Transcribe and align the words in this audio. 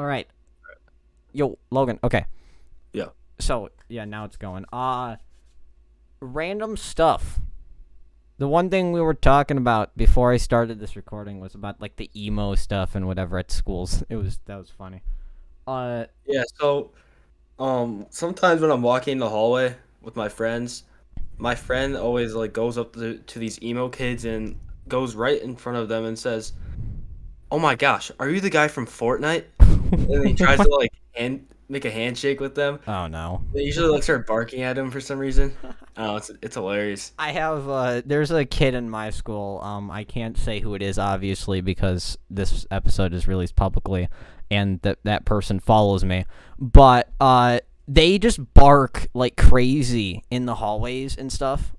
All 0.00 0.06
right. 0.06 0.26
Yo, 1.34 1.58
Logan. 1.70 2.00
Okay. 2.02 2.24
Yeah. 2.94 3.08
So 3.38 3.68
yeah, 3.90 4.06
now 4.06 4.24
it's 4.24 4.38
going. 4.38 4.64
Uh 4.72 5.16
random 6.20 6.78
stuff. 6.78 7.38
The 8.38 8.48
one 8.48 8.70
thing 8.70 8.92
we 8.92 9.02
were 9.02 9.12
talking 9.12 9.58
about 9.58 9.94
before 9.98 10.32
I 10.32 10.38
started 10.38 10.80
this 10.80 10.96
recording 10.96 11.38
was 11.38 11.54
about 11.54 11.82
like 11.82 11.96
the 11.96 12.08
emo 12.16 12.54
stuff 12.54 12.94
and 12.94 13.06
whatever 13.06 13.36
at 13.36 13.50
schools. 13.50 14.02
It 14.08 14.16
was 14.16 14.40
that 14.46 14.56
was 14.56 14.70
funny. 14.70 15.02
Uh 15.66 16.06
Yeah, 16.24 16.44
so 16.58 16.92
um 17.58 18.06
sometimes 18.08 18.62
when 18.62 18.70
I'm 18.70 18.80
walking 18.80 19.12
in 19.12 19.18
the 19.18 19.28
hallway 19.28 19.76
with 20.00 20.16
my 20.16 20.30
friends, 20.30 20.84
my 21.36 21.54
friend 21.54 21.94
always 21.94 22.32
like 22.32 22.54
goes 22.54 22.78
up 22.78 22.94
to, 22.94 23.18
to 23.18 23.38
these 23.38 23.62
emo 23.62 23.90
kids 23.90 24.24
and 24.24 24.58
goes 24.88 25.14
right 25.14 25.42
in 25.42 25.56
front 25.56 25.76
of 25.76 25.88
them 25.88 26.06
and 26.06 26.18
says, 26.18 26.54
"Oh 27.50 27.58
my 27.58 27.74
gosh, 27.74 28.10
are 28.18 28.30
you 28.30 28.40
the 28.40 28.48
guy 28.48 28.66
from 28.66 28.86
Fortnite?" 28.86 29.44
And 29.92 30.28
he 30.28 30.34
tries 30.34 30.58
to 30.58 30.68
like 30.78 30.92
hand 31.14 31.46
make 31.68 31.84
a 31.84 31.90
handshake 31.90 32.40
with 32.40 32.54
them. 32.54 32.80
oh 32.88 33.06
no. 33.06 33.44
They 33.54 33.62
usually 33.62 33.88
like 33.88 34.02
start 34.02 34.26
barking 34.26 34.62
at 34.62 34.76
him 34.76 34.90
for 34.90 35.00
some 35.00 35.18
reason. 35.18 35.56
Oh, 35.96 36.16
it's 36.16 36.30
it's 36.42 36.56
hilarious. 36.56 37.12
I 37.18 37.32
have 37.32 37.68
uh 37.68 38.02
there's 38.04 38.30
a 38.30 38.44
kid 38.44 38.74
in 38.74 38.90
my 38.90 39.10
school. 39.10 39.60
Um 39.62 39.90
I 39.90 40.04
can't 40.04 40.36
say 40.36 40.60
who 40.60 40.74
it 40.74 40.82
is 40.82 40.98
obviously 40.98 41.60
because 41.60 42.18
this 42.28 42.66
episode 42.70 43.14
is 43.14 43.28
released 43.28 43.54
publicly 43.56 44.08
and 44.50 44.80
that 44.82 44.98
that 45.04 45.24
person 45.24 45.60
follows 45.60 46.04
me. 46.04 46.24
But 46.58 47.08
uh 47.20 47.60
they 47.86 48.18
just 48.18 48.54
bark 48.54 49.06
like 49.14 49.36
crazy 49.36 50.24
in 50.30 50.46
the 50.46 50.56
hallways 50.56 51.16
and 51.16 51.32
stuff. 51.32 51.72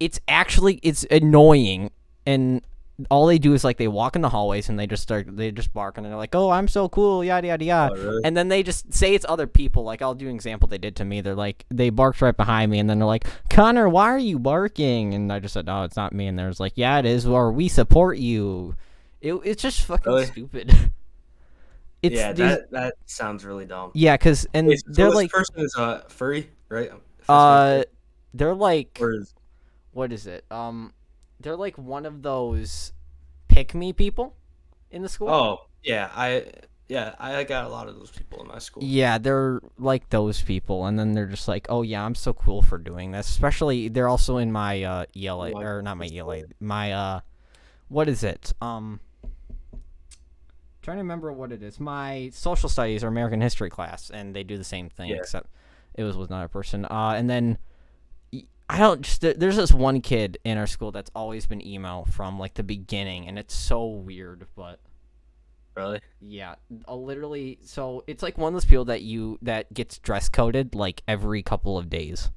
It's 0.00 0.18
actually 0.26 0.80
it's 0.82 1.04
annoying 1.10 1.90
and 2.26 2.62
all 3.10 3.26
they 3.26 3.38
do 3.38 3.54
is 3.54 3.64
like 3.64 3.78
they 3.78 3.88
walk 3.88 4.14
in 4.16 4.22
the 4.22 4.28
hallways 4.28 4.68
and 4.68 4.78
they 4.78 4.86
just 4.86 5.02
start 5.02 5.26
they 5.36 5.50
just 5.50 5.72
bark 5.72 5.96
and 5.96 6.06
they're 6.06 6.14
like, 6.16 6.34
"Oh, 6.34 6.50
I'm 6.50 6.68
so 6.68 6.88
cool." 6.88 7.24
yada 7.24 7.46
yada 7.48 7.64
yada. 7.64 7.94
Oh, 7.94 8.02
really? 8.02 8.20
And 8.24 8.36
then 8.36 8.48
they 8.48 8.62
just 8.62 8.92
say 8.92 9.14
it's 9.14 9.24
other 9.28 9.46
people. 9.46 9.82
Like 9.82 10.02
I'll 10.02 10.14
do 10.14 10.28
an 10.28 10.34
example 10.34 10.68
they 10.68 10.78
did 10.78 10.94
to 10.96 11.04
me. 11.04 11.20
They're 11.20 11.34
like 11.34 11.64
they 11.70 11.90
barked 11.90 12.20
right 12.22 12.36
behind 12.36 12.70
me 12.70 12.78
and 12.78 12.88
then 12.88 12.98
they're 12.98 13.06
like, 13.06 13.26
"Connor, 13.50 13.88
why 13.88 14.04
are 14.10 14.18
you 14.18 14.38
barking?" 14.38 15.14
And 15.14 15.32
I 15.32 15.38
just 15.40 15.54
said, 15.54 15.66
"No, 15.66 15.84
it's 15.84 15.96
not 15.96 16.12
me." 16.12 16.26
And 16.26 16.38
there's 16.38 16.60
like, 16.60 16.72
"Yeah, 16.76 16.98
it 16.98 17.06
is." 17.06 17.26
Or 17.26 17.50
we 17.50 17.68
support 17.68 18.18
you. 18.18 18.76
It, 19.20 19.34
it's 19.44 19.62
just 19.62 19.80
fucking 19.86 20.12
Really? 20.12 20.26
stupid. 20.26 20.70
it's 22.02 22.14
yeah, 22.16 22.32
these- 22.32 22.38
that 22.38 22.70
that 22.72 22.94
sounds 23.06 23.44
really 23.44 23.64
dumb. 23.64 23.90
yeah, 23.94 24.16
cuz 24.16 24.46
and 24.54 24.66
Wait, 24.68 24.80
so 24.80 24.84
they're 24.88 25.06
this 25.06 25.14
like 25.14 25.30
person 25.30 25.54
is 25.58 25.74
uh 25.76 26.02
furry, 26.08 26.50
right? 26.68 26.90
Uh 27.28 27.84
they're 28.34 28.54
like 28.54 28.98
or 29.00 29.12
is, 29.14 29.32
what 29.92 30.12
is 30.12 30.26
it? 30.26 30.44
Um 30.50 30.92
they're 31.42 31.56
like 31.56 31.76
one 31.78 32.06
of 32.06 32.22
those 32.22 32.92
pick 33.48 33.74
me 33.74 33.92
people 33.92 34.34
in 34.90 35.02
the 35.02 35.08
school. 35.08 35.28
oh 35.30 35.66
yeah, 35.82 36.10
I 36.14 36.46
yeah 36.88 37.14
I 37.18 37.44
got 37.44 37.64
a 37.64 37.68
lot 37.68 37.88
of 37.88 37.96
those 37.96 38.10
people 38.10 38.40
in 38.42 38.48
my 38.48 38.58
school. 38.58 38.82
Yeah, 38.84 39.18
they're 39.18 39.60
like 39.78 40.08
those 40.10 40.40
people, 40.42 40.86
and 40.86 40.98
then 40.98 41.12
they're 41.12 41.26
just 41.26 41.48
like, 41.48 41.66
"Oh 41.68 41.82
yeah, 41.82 42.04
I'm 42.04 42.14
so 42.14 42.32
cool 42.32 42.62
for 42.62 42.78
doing 42.78 43.10
this." 43.12 43.28
Especially, 43.28 43.88
they're 43.88 44.08
also 44.08 44.36
in 44.38 44.52
my 44.52 44.82
uh, 44.82 45.04
ELA 45.20 45.52
or 45.52 45.82
not 45.82 45.96
my 45.96 46.08
ELA, 46.12 46.42
my 46.60 46.92
uh, 46.92 47.20
what 47.88 48.08
is 48.08 48.22
it? 48.22 48.52
Um, 48.60 49.00
trying 50.82 50.96
to 50.96 51.02
remember 51.02 51.32
what 51.32 51.52
it 51.52 51.62
is. 51.62 51.78
My 51.80 52.30
social 52.32 52.68
studies 52.68 53.04
or 53.04 53.08
American 53.08 53.40
history 53.40 53.70
class, 53.70 54.10
and 54.10 54.34
they 54.34 54.42
do 54.42 54.56
the 54.58 54.64
same 54.64 54.88
thing, 54.88 55.10
Yeah. 55.10 55.16
except 55.16 55.48
it 55.94 56.02
was 56.04 56.16
with 56.16 56.30
another 56.30 56.48
person. 56.48 56.84
Uh, 56.86 57.14
and 57.16 57.28
then 57.30 57.58
I 58.72 58.78
don't 58.78 59.02
just 59.02 59.20
there's 59.20 59.56
this 59.56 59.72
one 59.72 60.00
kid 60.00 60.38
in 60.44 60.56
our 60.58 60.66
school 60.66 60.92
that's 60.92 61.10
always 61.14 61.46
been 61.46 61.64
emo 61.66 62.04
from 62.10 62.38
like 62.38 62.54
the 62.54 62.62
beginning, 62.62 63.28
and 63.28 63.38
it's 63.38 63.54
so 63.54 63.86
weird, 63.86 64.46
but. 64.56 64.80
Really? 65.74 66.00
Yeah, 66.20 66.56
literally. 66.86 67.58
So 67.64 68.04
it's 68.06 68.22
like 68.22 68.36
one 68.36 68.48
of 68.48 68.54
those 68.54 68.66
people 68.66 68.84
that 68.86 69.00
you 69.00 69.38
that 69.40 69.72
gets 69.72 69.98
dress 69.98 70.28
coded 70.28 70.74
like 70.74 71.02
every 71.08 71.42
couple 71.42 71.78
of 71.78 71.88
days 71.88 72.30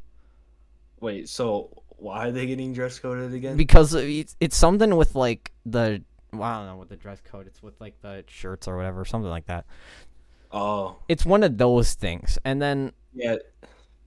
Wait, 1.01 1.29
so 1.29 1.83
why 1.97 2.27
are 2.27 2.31
they 2.31 2.45
getting 2.45 2.73
dress 2.73 2.97
coded 2.99 3.33
again? 3.33 3.57
because 3.57 3.93
it's 3.93 4.35
it's 4.39 4.57
something 4.57 4.95
with 4.95 5.15
like 5.15 5.51
the 5.65 6.01
well, 6.33 6.43
I 6.43 6.57
don't 6.57 6.67
know 6.67 6.77
what 6.77 6.89
the 6.89 6.95
dress 6.95 7.19
code. 7.23 7.47
It's 7.47 7.61
with 7.61 7.79
like 7.79 8.01
the 8.01 8.23
shirts 8.27 8.67
or 8.67 8.75
whatever, 8.75 9.05
something 9.05 9.29
like 9.29 9.45
that. 9.45 9.65
oh 10.51 10.97
It's 11.07 11.25
one 11.25 11.43
of 11.43 11.57
those 11.57 11.93
things, 11.93 12.39
and 12.43 12.61
then 12.61 12.91
yeah, 13.13 13.35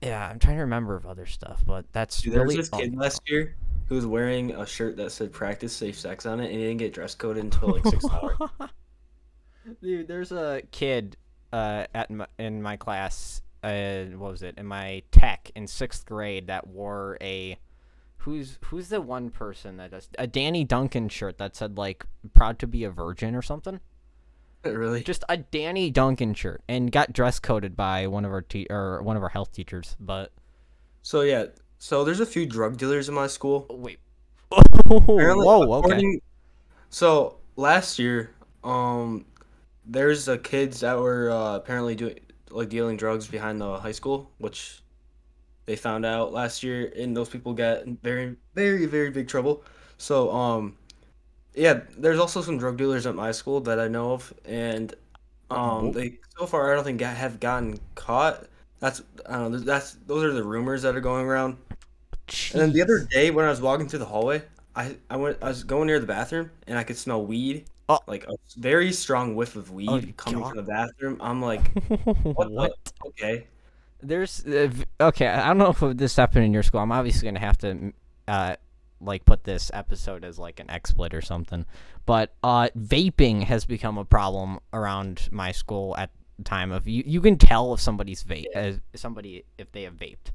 yeah, 0.01 0.29
I'm 0.29 0.39
trying 0.39 0.55
to 0.55 0.61
remember 0.61 0.95
of 0.95 1.05
other 1.05 1.25
stuff, 1.25 1.63
but 1.65 1.85
that's 1.91 2.21
dude, 2.21 2.33
there 2.33 2.43
really 2.43 2.57
was 2.57 2.69
this 2.69 2.79
kid 2.79 2.95
last 2.95 3.21
year 3.27 3.55
who 3.87 3.95
was 3.95 4.05
wearing 4.05 4.51
a 4.51 4.65
shirt 4.65 4.95
that 4.97 5.11
said 5.11 5.31
"practice 5.31 5.75
safe 5.75 5.97
sex" 5.97 6.25
on 6.25 6.39
it, 6.39 6.45
and 6.45 6.53
he 6.53 6.59
didn't 6.59 6.77
get 6.77 6.93
dress 6.93 7.15
coded 7.15 7.43
until 7.43 7.73
like 7.73 7.85
six 7.85 8.05
hours. 8.11 8.37
Dude, 9.81 10.07
there's 10.07 10.31
a 10.31 10.61
kid 10.71 11.17
uh, 11.51 11.85
at 11.93 12.09
my, 12.09 12.27
in 12.37 12.61
my 12.61 12.77
class. 12.77 13.41
Uh, 13.61 14.05
what 14.15 14.31
was 14.31 14.41
it? 14.41 14.55
In 14.57 14.65
my 14.65 15.03
tech 15.11 15.51
in 15.55 15.67
sixth 15.67 16.05
grade 16.05 16.47
that 16.47 16.67
wore 16.67 17.17
a 17.19 17.57
who's 18.17 18.57
who's 18.65 18.89
the 18.89 19.01
one 19.01 19.29
person 19.29 19.77
that 19.77 19.91
does 19.91 20.07
a 20.17 20.27
Danny 20.27 20.63
Duncan 20.63 21.09
shirt 21.09 21.37
that 21.39 21.55
said 21.55 21.77
like 21.77 22.05
proud 22.33 22.59
to 22.59 22.67
be 22.67 22.83
a 22.85 22.89
virgin 22.89 23.35
or 23.35 23.41
something. 23.41 23.79
Really? 24.63 25.03
Just 25.03 25.23
a 25.29 25.37
Danny 25.37 25.91
Duncan 25.91 26.33
shirt 26.33 26.61
and 26.67 26.91
got 26.91 27.11
dress 27.13 27.39
coded 27.39 27.75
by 27.75 28.07
one 28.07 28.23
of 28.25 28.31
our 28.31 28.41
te- 28.41 28.67
or 28.69 29.01
one 29.03 29.17
of 29.17 29.23
our 29.23 29.29
health 29.29 29.51
teachers. 29.51 29.95
But 29.99 30.31
So 31.01 31.21
yeah, 31.21 31.47
so 31.77 32.03
there's 32.05 32.19
a 32.21 32.25
few 32.25 32.45
drug 32.45 32.77
dealers 32.77 33.09
in 33.09 33.15
my 33.15 33.27
school. 33.27 33.65
wait, 33.69 33.99
whoa, 34.87 35.73
okay, 35.79 36.05
So 36.89 37.37
last 37.55 37.99
year, 37.99 38.31
um, 38.63 39.25
there's 39.85 40.29
uh, 40.29 40.37
kids 40.37 40.81
that 40.81 40.97
were 40.97 41.31
uh, 41.31 41.55
apparently 41.57 41.95
doing 41.95 42.19
like 42.51 42.69
dealing 42.69 42.97
drugs 42.97 43.27
behind 43.27 43.61
the 43.61 43.79
high 43.79 43.91
school, 43.93 44.31
which 44.39 44.81
they 45.67 45.77
found 45.77 46.05
out 46.05 46.33
last 46.33 46.63
year, 46.63 46.93
and 46.97 47.17
those 47.17 47.29
people 47.29 47.53
got 47.53 47.83
in 47.83 47.97
very, 48.03 48.37
very, 48.55 48.87
very 48.87 49.11
big 49.11 49.29
trouble. 49.29 49.63
So 49.99 50.31
um, 50.31 50.77
yeah, 51.55 51.81
there's 51.97 52.19
also 52.19 52.41
some 52.41 52.57
drug 52.57 52.77
dealers 52.77 53.05
at 53.05 53.15
my 53.15 53.31
school 53.31 53.59
that 53.61 53.79
I 53.79 53.87
know 53.87 54.13
of, 54.13 54.33
and 54.45 54.93
um, 55.51 55.57
Oh. 55.87 55.91
they 55.91 56.17
so 56.37 56.45
far 56.45 56.71
I 56.71 56.75
don't 56.75 56.83
think 56.83 57.01
have 57.01 57.39
gotten 57.39 57.79
caught. 57.95 58.45
That's 58.79 59.01
I 59.27 59.33
don't 59.37 59.51
know. 59.51 59.57
That's 59.59 59.97
those 60.07 60.23
are 60.23 60.31
the 60.31 60.43
rumors 60.43 60.81
that 60.83 60.95
are 60.95 61.01
going 61.01 61.25
around. 61.25 61.57
And 62.53 62.61
then 62.61 62.71
the 62.73 62.81
other 62.81 63.07
day 63.11 63.31
when 63.31 63.45
I 63.45 63.49
was 63.49 63.59
walking 63.61 63.87
through 63.89 63.99
the 63.99 64.05
hallway, 64.05 64.41
I 64.75 64.95
I 65.09 65.17
went 65.17 65.37
I 65.41 65.47
was 65.49 65.63
going 65.63 65.87
near 65.87 65.99
the 65.99 66.05
bathroom 66.07 66.51
and 66.67 66.77
I 66.77 66.83
could 66.83 66.97
smell 66.97 67.25
weed. 67.25 67.65
Oh. 67.89 67.99
Like 68.05 68.25
a 68.27 68.35
very 68.57 68.91
strong 68.93 69.35
whiff 69.35 69.55
of 69.55 69.71
weed 69.71 69.89
Oh, 69.89 70.01
coming 70.15 70.41
God. 70.41 70.49
from 70.49 70.57
the 70.57 70.63
bathroom. 70.63 71.17
I'm 71.19 71.41
like, 71.41 71.67
what? 72.23 72.51
what? 72.51 72.73
the- 72.85 72.91
Okay. 73.07 73.47
There's 74.01 74.45
uh, 74.45 74.69
okay. 75.01 75.27
I 75.27 75.47
don't 75.47 75.57
know 75.57 75.71
if 75.89 75.97
this 75.97 76.15
happened 76.15 76.45
in 76.45 76.53
your 76.53 76.63
school. 76.63 76.79
I'm 76.79 76.91
obviously 76.91 77.27
gonna 77.27 77.39
have 77.39 77.57
to, 77.57 77.91
uh, 78.29 78.55
like 79.01 79.25
put 79.25 79.43
this 79.43 79.71
episode 79.73 80.23
as 80.23 80.37
like 80.39 80.59
an 80.59 80.69
explicit 80.69 81.13
or 81.13 81.21
something. 81.21 81.65
But 82.05 82.33
uh, 82.43 82.69
vaping 82.77 83.43
has 83.43 83.65
become 83.65 83.97
a 83.97 84.05
problem 84.05 84.59
around 84.73 85.29
my 85.31 85.51
school 85.51 85.95
at 85.97 86.11
the 86.37 86.43
time 86.43 86.71
of 86.71 86.87
you. 86.87 87.03
You 87.05 87.21
can 87.21 87.37
tell 87.37 87.73
if 87.73 87.79
somebody's 87.79 88.23
vape, 88.23 88.45
uh, 88.55 88.73
somebody 88.95 89.45
if 89.57 89.71
they 89.71 89.83
have 89.83 89.95
vaped. 89.95 90.31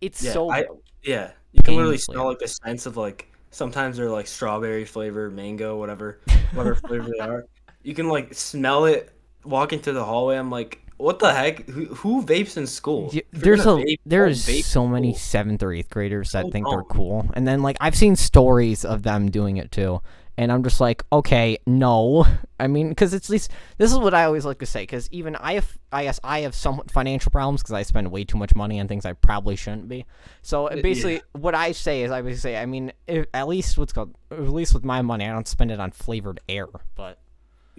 It's 0.00 0.22
Yeah. 0.22 0.32
so 0.32 0.50
I 0.50 0.66
yeah. 1.02 1.32
You 1.52 1.62
can 1.62 1.74
literally 1.74 1.98
smell 1.98 2.26
like 2.28 2.38
the 2.38 2.48
sense 2.48 2.86
of 2.86 2.96
like 2.96 3.32
sometimes 3.50 3.96
they're 3.96 4.10
like 4.10 4.26
strawberry 4.26 4.84
flavor, 4.84 5.30
mango, 5.30 5.78
whatever, 5.78 6.20
whatever 6.52 6.74
flavor 6.76 7.08
they 7.16 7.24
are. 7.24 7.44
You 7.82 7.94
can 7.94 8.08
like 8.08 8.34
smell 8.34 8.84
it 8.84 9.12
walking 9.44 9.80
through 9.80 9.94
the 9.94 10.04
hallway. 10.04 10.36
I'm 10.36 10.50
like, 10.50 10.84
what 10.98 11.20
the 11.20 11.32
heck? 11.32 11.66
Who, 11.68 11.86
who 11.86 12.24
vapes 12.24 12.56
in 12.56 12.66
school? 12.66 13.10
Y- 13.12 13.22
there's 13.32 13.64
a 13.64 13.68
vape, 13.68 14.00
there's 14.04 14.46
don't 14.46 14.56
vape 14.56 14.56
in 14.58 14.62
so 14.64 14.86
many 14.86 15.14
seventh 15.14 15.62
or 15.62 15.72
eighth 15.72 15.90
graders 15.90 16.32
that 16.32 16.46
So 16.46 16.50
think 16.50 16.68
they're 16.68 16.82
cool, 16.82 17.28
and 17.34 17.46
then 17.46 17.62
like 17.62 17.76
I've 17.80 17.96
seen 17.96 18.16
stories 18.16 18.84
of 18.84 19.02
them 19.02 19.30
doing 19.30 19.56
it 19.56 19.70
too, 19.72 20.00
and 20.38 20.52
I'm 20.52 20.62
just 20.62 20.80
like, 20.80 21.02
okay, 21.12 21.58
no, 21.66 22.24
I 22.60 22.68
mean, 22.68 22.88
because 22.90 23.12
it's 23.12 23.28
at 23.28 23.30
least 23.30 23.50
this 23.76 23.92
is 23.92 23.98
what 23.98 24.14
I 24.14 24.24
always 24.24 24.44
like 24.44 24.58
to 24.60 24.66
say, 24.66 24.82
because 24.82 25.08
even 25.10 25.34
I 25.36 25.54
have, 25.54 25.78
I 25.92 26.04
guess 26.04 26.20
I 26.22 26.40
have 26.40 26.54
somewhat 26.54 26.90
financial 26.90 27.30
problems 27.30 27.62
because 27.62 27.72
I 27.72 27.82
spend 27.82 28.10
way 28.10 28.24
too 28.24 28.38
much 28.38 28.54
money 28.54 28.80
on 28.80 28.86
things 28.86 29.04
I 29.04 29.14
probably 29.14 29.56
shouldn't 29.56 29.88
be. 29.88 30.06
So 30.42 30.68
uh, 30.68 30.74
yeah. 30.76 30.82
basically, 30.82 31.22
what 31.32 31.54
I 31.54 31.72
say 31.72 32.02
is, 32.02 32.10
I 32.10 32.22
basically 32.22 32.52
say, 32.52 32.56
I 32.56 32.66
mean, 32.66 32.92
if, 33.06 33.26
at 33.34 33.48
least 33.48 33.78
what's 33.78 33.92
called, 33.92 34.14
at 34.30 34.40
least 34.40 34.74
with 34.74 34.84
my 34.84 35.02
money, 35.02 35.26
I 35.26 35.32
don't 35.32 35.48
spend 35.48 35.70
it 35.70 35.80
on 35.80 35.90
flavored 35.90 36.40
air, 36.48 36.66
but 36.94 37.18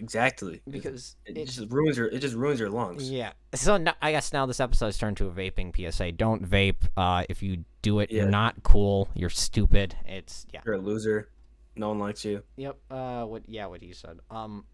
Exactly. 0.02 0.62
because 0.70 1.16
it 1.26 1.38
it's 1.38 1.56
just 1.56 1.72
ruins 1.72 1.98
your 1.98 2.08
it 2.08 2.20
just 2.20 2.36
ruins 2.36 2.60
your 2.60 2.70
lungs. 2.70 3.10
yeah. 3.10 3.34
So 3.54 3.78
no, 3.78 3.94
I 4.02 4.12
guess 4.12 4.32
now 4.34 4.46
this 4.46 4.60
episode 4.60 4.86
episode's 4.88 4.98
turned 4.98 5.18
to 5.18 5.28
a 5.28 5.32
vaping 5.32 5.76
PSA. 5.76 6.12
Don't 6.14 6.44
vape. 6.50 6.88
Uh, 6.98 7.24
if 7.30 7.44
you 7.44 7.66
do 7.82 8.00
it, 8.00 8.12
Yeah. 8.12 8.22
you're 8.24 8.32
not 8.32 8.64
cool. 8.64 9.10
You're 9.14 9.30
stupid. 9.30 9.96
It's 10.06 10.46
yeah. 10.54 10.62
You're 10.66 10.76
a 10.76 10.80
loser. 10.80 11.30
No 11.76 11.90
one 11.90 12.00
likes 12.00 12.24
you. 12.26 12.44
Yep. 12.58 12.78
Uh, 12.92 13.24
what? 13.26 13.44
Yeah, 13.48 13.68
what 13.68 13.82
he 13.82 13.94
said. 13.94 14.20
Um, 14.30 14.66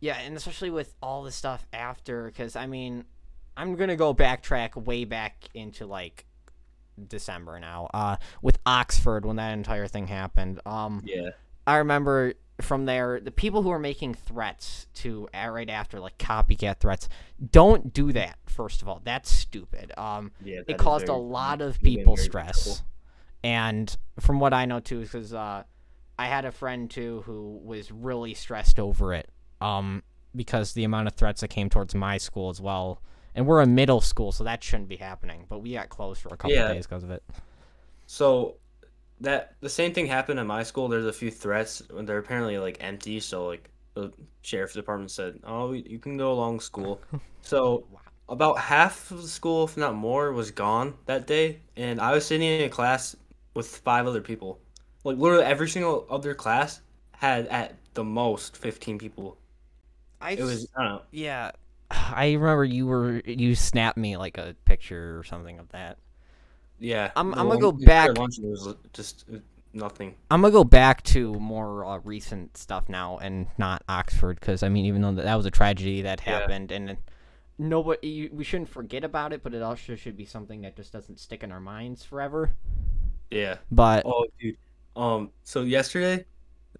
yeah, 0.00 0.18
and 0.18 0.36
especially 0.36 0.70
with 0.70 0.94
all 1.02 1.22
the 1.22 1.32
stuff 1.32 1.66
after, 1.72 2.26
because 2.26 2.56
I 2.56 2.66
mean, 2.66 3.04
I'm 3.56 3.76
gonna 3.76 3.96
go 3.96 4.12
backtrack 4.14 4.74
way 4.76 5.04
back 5.04 5.44
into 5.54 5.86
like 5.86 6.26
December 7.08 7.58
now. 7.60 7.88
Uh, 7.92 8.16
with 8.42 8.58
Oxford 8.66 9.24
when 9.26 9.36
that 9.36 9.52
entire 9.52 9.86
thing 9.86 10.06
happened. 10.06 10.60
Um, 10.66 11.02
Yeah. 11.04 11.30
I 11.66 11.76
remember 11.76 12.34
from 12.60 12.84
there, 12.86 13.20
the 13.20 13.30
people 13.30 13.62
who 13.62 13.70
are 13.70 13.78
making 13.78 14.14
threats 14.14 14.86
to 14.94 15.28
uh, 15.34 15.48
right 15.48 15.68
after 15.68 15.98
like 15.98 16.16
copycat 16.18 16.78
threats, 16.78 17.08
don't 17.50 17.92
do 17.92 18.12
that. 18.12 18.38
First 18.46 18.82
of 18.82 18.88
all, 18.88 19.00
that's 19.04 19.30
stupid. 19.30 19.92
Um, 19.98 20.32
Yeah, 20.42 20.60
it 20.66 20.78
caused 20.78 21.08
a 21.08 21.14
lot 21.14 21.60
of 21.60 21.80
people 21.80 22.16
stress. 22.16 22.82
And 23.42 23.94
from 24.20 24.40
what 24.40 24.54
I 24.54 24.64
know 24.64 24.80
too, 24.80 25.00
because 25.00 25.34
uh, 25.34 25.64
I 26.18 26.26
had 26.26 26.44
a 26.44 26.52
friend 26.52 26.90
too 26.90 27.22
who 27.26 27.60
was 27.62 27.90
really 27.90 28.34
stressed 28.34 28.78
over 28.78 29.12
it. 29.14 29.28
Um, 29.60 30.02
because 30.36 30.72
the 30.72 30.84
amount 30.84 31.06
of 31.06 31.14
threats 31.14 31.40
that 31.42 31.48
came 31.48 31.70
towards 31.70 31.94
my 31.94 32.18
school 32.18 32.50
as 32.50 32.60
well, 32.60 33.00
and 33.34 33.46
we're 33.46 33.60
a 33.60 33.66
middle 33.66 34.00
school, 34.00 34.32
so 34.32 34.44
that 34.44 34.62
shouldn't 34.62 34.88
be 34.88 34.96
happening. 34.96 35.44
But 35.48 35.60
we 35.60 35.72
got 35.72 35.88
closed 35.88 36.20
for 36.20 36.28
a 36.28 36.36
couple 36.36 36.52
Yeah. 36.56 36.72
days 36.72 36.86
because 36.86 37.04
of 37.04 37.10
it. 37.10 37.22
So 38.06 38.56
that 39.20 39.56
the 39.60 39.68
same 39.68 39.94
thing 39.94 40.06
happened 40.06 40.40
at 40.40 40.46
my 40.46 40.62
school. 40.62 40.88
There's 40.88 41.06
a 41.06 41.12
few 41.12 41.30
threats. 41.30 41.82
They're 41.90 42.18
apparently 42.18 42.58
like 42.58 42.78
empty. 42.80 43.20
So 43.20 43.46
like 43.46 43.70
the 43.94 44.12
sheriff's 44.42 44.74
department 44.74 45.10
said, 45.10 45.40
"Oh, 45.44 45.72
you 45.72 45.98
can 45.98 46.16
go 46.16 46.32
along 46.32 46.60
school." 46.60 47.02
So 47.42 47.86
about 48.28 48.58
half 48.58 49.10
of 49.10 49.22
the 49.22 49.28
school, 49.28 49.64
if 49.64 49.76
not 49.76 49.94
more, 49.94 50.32
was 50.32 50.50
gone 50.50 50.96
that 51.06 51.26
day, 51.26 51.60
and 51.76 52.00
I 52.00 52.12
was 52.12 52.26
sitting 52.26 52.46
in 52.48 52.62
a 52.62 52.70
class 52.70 53.14
with 53.54 53.66
five 53.68 54.06
other 54.06 54.22
people. 54.22 54.60
Like 55.04 55.18
literally 55.18 55.44
every 55.44 55.68
single 55.68 56.06
other 56.10 56.34
class 56.34 56.80
had 57.12 57.46
at 57.48 57.76
the 57.94 58.04
most 58.04 58.56
15 58.56 58.98
people. 58.98 59.36
I 60.20 60.36
It 60.36 60.44
was 60.44 60.66
I 60.76 60.82
don't 60.82 60.92
know. 60.92 61.02
yeah. 61.10 61.52
I 61.90 62.32
remember 62.32 62.64
you 62.64 62.86
were 62.86 63.20
you 63.26 63.54
snapped 63.54 63.98
me 63.98 64.16
like 64.16 64.38
a 64.38 64.56
picture 64.64 65.18
or 65.18 65.24
something 65.24 65.58
of 65.58 65.68
that. 65.70 65.98
Yeah, 66.78 67.12
I'm- 67.16 67.34
I'm 67.34 67.48
gonna 67.48 67.60
go 67.60 67.72
back- 67.72 68.10
just 68.92 69.24
uh, 69.32 69.38
nothing. 69.72 70.14
I'm 70.30 70.40
gonna 70.42 70.52
go 70.52 70.64
back 70.64 71.02
to 71.04 71.34
more 71.34 71.84
uh, 71.84 71.98
recent 71.98 72.56
stuff 72.56 72.88
now, 72.88 73.18
and 73.18 73.46
not 73.58 73.82
Oxford, 73.88 74.38
because 74.40 74.62
I 74.62 74.68
mean, 74.68 74.84
even 74.86 75.02
though 75.02 75.12
that, 75.12 75.34
was 75.36 75.46
a 75.46 75.50
tragedy 75.50 76.02
that 76.02 76.20
Yeah. 76.26 76.40
happened, 76.40 76.72
and 76.72 76.96
nobody, 77.58 78.28
we 78.32 78.44
shouldn't 78.44 78.68
forget 78.68 79.04
about 79.04 79.32
it, 79.32 79.42
but 79.42 79.54
it 79.54 79.62
also 79.62 79.94
should 79.94 80.16
be 80.16 80.24
something 80.24 80.62
that 80.62 80.76
just 80.76 80.92
doesn't 80.92 81.18
stick 81.20 81.42
in 81.42 81.52
our 81.52 81.60
minds 81.60 82.04
forever. 82.04 82.54
Yeah. 83.30 83.58
But 83.70 84.04
Oh, 84.04 84.26
dude. 84.40 84.56
Um. 84.96 85.30
So 85.44 85.62
yesterday, 85.62 86.24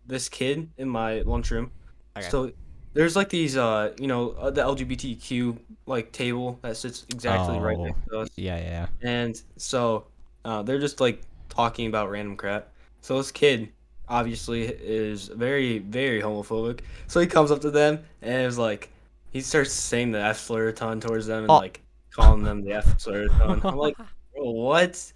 this 0.07 0.29
kid 0.29 0.71
in 0.77 0.89
my 0.89 1.21
lunchroom. 1.21 1.71
Okay. 2.17 2.29
So 2.29 2.53
there's 2.95 3.15
like 3.17 3.29
these, 3.29 3.57
uh, 3.57 3.93
you 4.01 4.07
know, 4.07 4.31
uh, 4.39 4.51
the 4.51 4.63
LGBTQ 4.63 5.59
like 5.87 6.11
table 6.13 6.59
that 6.63 6.77
sits 6.77 7.05
exactly 7.11 7.59
right 7.59 7.77
Oh. 7.79 7.85
next 7.85 8.01
to 8.09 8.19
us, 8.21 8.29
yeah, 8.37 8.57
yeah, 8.57 8.87
and 9.03 9.41
so 9.57 10.07
uh, 10.45 10.63
they're 10.63 10.79
just 10.81 11.01
like 11.01 11.21
talking 11.49 11.87
about 11.89 12.11
random 12.11 12.37
crap. 12.37 12.69
So 13.01 13.17
this 13.19 13.31
kid 13.31 13.69
obviously 14.09 14.63
is 14.65 15.29
very, 15.29 15.79
very 15.79 16.21
homophobic. 16.23 16.81
So 17.07 17.21
he 17.21 17.27
comes 17.27 17.51
up 17.51 17.61
to 17.63 17.71
them 17.71 18.01
and 18.23 18.47
is 18.47 18.59
like, 18.59 18.91
he 19.31 19.41
starts 19.41 19.73
saying 19.73 20.13
the 20.13 20.21
F 20.21 20.39
slur 20.39 20.69
a 20.69 20.73
ton 20.73 21.01
towards 21.01 21.27
them 21.27 21.43
and 21.45 21.51
Oh. 21.51 21.57
like 21.59 21.81
calling 22.11 22.43
them 22.43 22.63
the 22.63 22.73
F 22.75 23.01
slur 23.01 23.25
a 23.25 23.29
ton. 23.29 23.61
I'm 23.65 23.77
like, 23.77 23.97
bro, 24.35 24.51
what? 24.51 25.13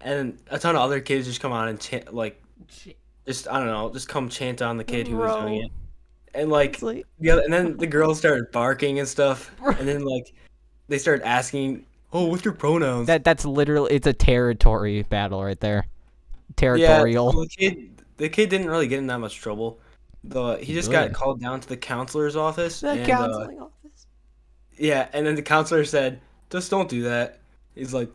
And 0.00 0.38
a 0.50 0.58
ton 0.58 0.76
of 0.76 0.82
other 0.82 1.00
kids 1.00 1.26
just 1.26 1.40
come 1.40 1.52
on 1.52 1.68
and 1.68 1.80
chant, 1.80 2.14
like 2.14 2.40
just 3.26 3.48
I 3.48 3.58
don't 3.58 3.66
know, 3.66 3.90
just 3.92 4.08
come 4.08 4.28
chant 4.28 4.62
on 4.62 4.76
the 4.76 4.84
kid 4.84 5.08
who 5.08 5.16
was 5.16 5.34
doing 5.42 5.64
it, 5.64 5.72
and 6.34 6.50
like 6.50 6.82
like- 6.82 7.06
the 7.20 7.30
other, 7.30 7.42
and 7.42 7.52
then 7.52 7.76
the 7.76 7.86
girls 7.86 8.18
started 8.18 8.50
barking 8.52 8.98
and 8.98 9.08
stuff, 9.08 9.50
and 9.78 9.88
then 9.88 10.04
like 10.04 10.32
they 10.88 10.98
started 10.98 11.26
asking, 11.26 11.84
"Oh, 12.12 12.26
what's 12.26 12.44
your 12.44 12.54
pronouns?" 12.54 13.06
that 13.06 13.24
that's 13.24 13.44
literally 13.44 13.94
it's 13.94 14.06
a 14.06 14.12
territory 14.12 15.02
battle 15.02 15.42
right 15.42 15.58
there. 15.60 15.86
Territorial. 16.56 17.32
Yeah, 17.34 17.40
the 17.42 17.48
kid, 17.48 18.02
the 18.16 18.28
kid 18.28 18.50
didn't 18.50 18.68
really 18.68 18.88
get 18.88 18.98
in 18.98 19.06
that 19.08 19.18
much 19.18 19.36
trouble. 19.36 19.78
The 20.24 20.56
he 20.56 20.74
just 20.74 20.90
got 20.90 21.12
called 21.12 21.40
down 21.40 21.60
to 21.60 21.68
the 21.68 21.76
counselor's 21.76 22.36
office. 22.36 22.80
the 22.80 22.90
and, 22.90 23.02
uh, 23.02 23.06
counseling 23.06 23.60
office. 23.60 24.06
yeah, 24.76 25.08
and 25.12 25.26
then 25.26 25.34
the 25.36 25.42
counselor 25.42 25.84
said, 25.84 26.20
"Just 26.50 26.70
don't 26.70 26.88
do 26.88 27.02
that." 27.02 27.38
He's 27.74 27.94
like, 27.94 28.10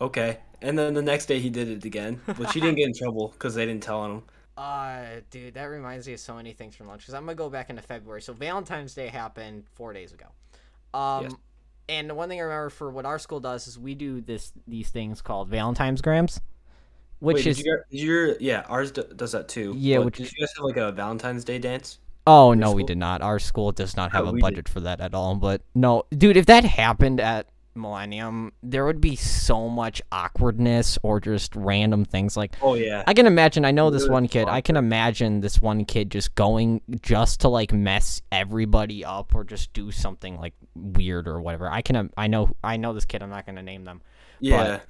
"Okay." 0.00 0.38
And 0.62 0.78
then 0.78 0.94
the 0.94 1.02
next 1.02 1.26
day 1.26 1.40
he 1.40 1.50
did 1.50 1.68
it 1.68 1.84
again, 1.84 2.22
but 2.26 2.50
she 2.50 2.60
didn't 2.60 2.76
get 2.76 2.86
in 2.86 2.94
trouble 2.94 3.28
because 3.28 3.54
they 3.54 3.66
didn't 3.66 3.82
tell 3.82 4.00
on 4.00 4.10
him. 4.10 4.22
Uh, 4.56 5.20
dude, 5.30 5.54
that 5.54 5.64
reminds 5.64 6.06
me 6.06 6.12
of 6.14 6.20
so 6.20 6.34
many 6.36 6.52
things 6.52 6.76
from 6.76 6.86
lunch. 6.86 7.00
Because 7.02 7.14
I'm 7.14 7.22
gonna 7.24 7.34
go 7.34 7.50
back 7.50 7.70
into 7.70 7.82
February. 7.82 8.22
So 8.22 8.32
Valentine's 8.32 8.94
Day 8.94 9.08
happened 9.08 9.64
four 9.74 9.92
days 9.92 10.12
ago. 10.12 10.26
Um, 10.92 11.24
Yes. 11.24 11.32
and 11.88 12.08
the 12.10 12.14
one 12.14 12.28
thing 12.28 12.38
I 12.38 12.42
remember 12.44 12.70
for 12.70 12.90
what 12.90 13.04
our 13.04 13.18
school 13.18 13.40
does 13.40 13.66
is 13.66 13.78
we 13.78 13.94
do 13.94 14.20
this 14.20 14.52
these 14.66 14.90
things 14.90 15.20
called 15.20 15.48
Valentine's 15.48 16.00
grams, 16.00 16.40
which 17.18 17.36
Wait, 17.38 17.46
is 17.48 17.56
did 17.56 17.66
you, 17.66 17.76
guys- 17.76 17.84
did 17.90 18.00
your 18.00 18.36
yeah 18.40 18.60
ours 18.68 18.92
d- 18.92 19.02
does 19.16 19.32
that 19.32 19.48
too. 19.48 19.74
Yeah, 19.76 19.96
but 19.98 20.04
which 20.06 20.16
did 20.18 20.32
you 20.32 20.38
guys 20.46 20.52
have 20.56 20.64
like 20.64 20.76
a 20.76 20.92
Valentine's 20.92 21.44
Day 21.44 21.58
dance? 21.58 21.98
oh 22.26 22.54
no, 22.54 22.72
we 22.72 22.84
did 22.84 22.96
not. 22.96 23.20
Our 23.22 23.38
school 23.38 23.72
does 23.72 23.96
not 23.96 24.12
have 24.12 24.24
Oh, 24.24 24.28
a 24.28 24.32
we 24.32 24.38
did. 24.38 24.42
budget 24.42 24.68
for 24.68 24.80
that 24.80 25.00
at 25.00 25.14
all. 25.14 25.34
But 25.34 25.62
no, 25.74 26.04
dude, 26.16 26.36
if 26.36 26.46
that 26.46 26.64
happened 26.64 27.20
at 27.20 27.48
Millennium, 27.76 28.52
there 28.62 28.84
would 28.84 29.00
be 29.00 29.16
so 29.16 29.68
much 29.68 30.00
awkwardness 30.12 30.98
or 31.02 31.20
just 31.20 31.54
random 31.56 32.04
things 32.04 32.36
like 32.36 32.54
Oh 32.62 32.74
yeah, 32.74 33.02
I 33.06 33.14
can 33.14 33.26
imagine. 33.26 33.64
I 33.64 33.70
know 33.70 33.90
this 33.90 34.08
one 34.08 34.28
kid. 34.28 34.48
I 34.48 34.60
can 34.60 34.76
imagine 34.76 35.40
this 35.40 35.60
one 35.60 35.84
kid 35.84 36.10
just 36.10 36.34
going 36.34 36.80
just 37.02 37.40
to 37.40 37.48
like 37.48 37.72
mess 37.72 38.22
everybody 38.32 39.04
up 39.04 39.34
or 39.34 39.44
just 39.44 39.72
do 39.72 39.90
something 39.90 40.38
like 40.38 40.54
weird 40.74 41.26
or 41.28 41.40
whatever. 41.40 41.68
I 41.70 41.82
can. 41.82 42.10
I 42.16 42.26
know. 42.26 42.54
I 42.62 42.76
know 42.76 42.92
this 42.92 43.04
kid. 43.04 43.22
I'm 43.22 43.30
not 43.30 43.46
gonna 43.46 43.62
name 43.62 43.84
them. 43.84 44.02
yeah. 44.40 44.80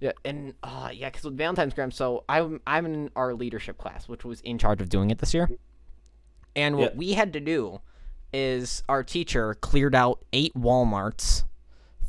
Yeah, 0.00 0.10
and 0.24 0.54
uh, 0.64 0.90
yeah, 0.92 1.10
because 1.10 1.22
with 1.22 1.36
Valentine's 1.36 1.74
Gram, 1.74 1.92
so 1.92 2.24
I'm 2.28 2.60
I'm 2.66 2.86
in 2.86 3.10
our 3.14 3.34
leadership 3.34 3.78
class, 3.78 4.08
which 4.08 4.24
was 4.24 4.40
in 4.40 4.58
charge 4.58 4.80
of 4.80 4.88
doing 4.88 5.10
it 5.12 5.18
this 5.18 5.32
year. 5.32 5.48
And 6.56 6.76
what 6.76 6.94
Yeah. 6.94 6.98
we 6.98 7.12
had 7.12 7.32
to 7.34 7.40
do 7.40 7.80
is 8.32 8.82
our 8.88 9.04
teacher 9.04 9.54
cleared 9.54 9.94
out 9.94 10.24
eight 10.32 10.52
Walmarts 10.54 11.44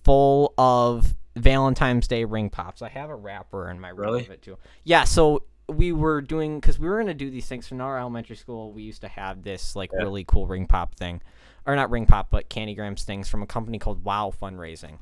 full 0.04 0.54
of 0.58 1.14
Valentine's 1.36 2.08
Day 2.08 2.26
ring 2.26 2.50
pops. 2.50 2.82
I 2.82 2.90
have 2.90 3.10
a 3.10 3.16
wrapper 3.16 3.70
in 3.70 3.80
my 3.80 3.90
room 3.90 4.00
Really? 4.08 4.26
of 4.26 4.32
it 4.32 4.42
too. 4.42 4.58
Yeah, 4.84 5.04
so 5.04 5.44
we 5.68 5.92
were 5.92 6.22
doing 6.22 6.60
because 6.60 6.78
we 6.78 6.88
were 6.88 6.98
gonna 6.98 7.14
do 7.14 7.30
these 7.32 7.48
things. 7.48 7.68
So 7.68 7.76
in 7.76 7.82
our 7.82 7.98
elementary 8.00 8.36
school, 8.36 8.72
we 8.72 8.84
used 8.84 9.02
to 9.02 9.08
have 9.08 9.44
this 9.44 9.76
like 9.76 9.92
Yeah. 9.94 10.04
really 10.04 10.24
cool 10.26 10.46
ring 10.46 10.68
pop 10.68 10.96
thing, 10.96 11.22
or 11.66 11.76
not 11.76 11.90
ring 11.90 12.06
pop, 12.06 12.30
but 12.30 12.50
candy 12.50 12.76
grams 12.76 13.04
things 13.04 13.30
from 13.30 13.42
a 13.42 13.48
company 13.48 13.80
called 13.80 14.04
Wow 14.04 14.32
Fundraising, 14.40 14.98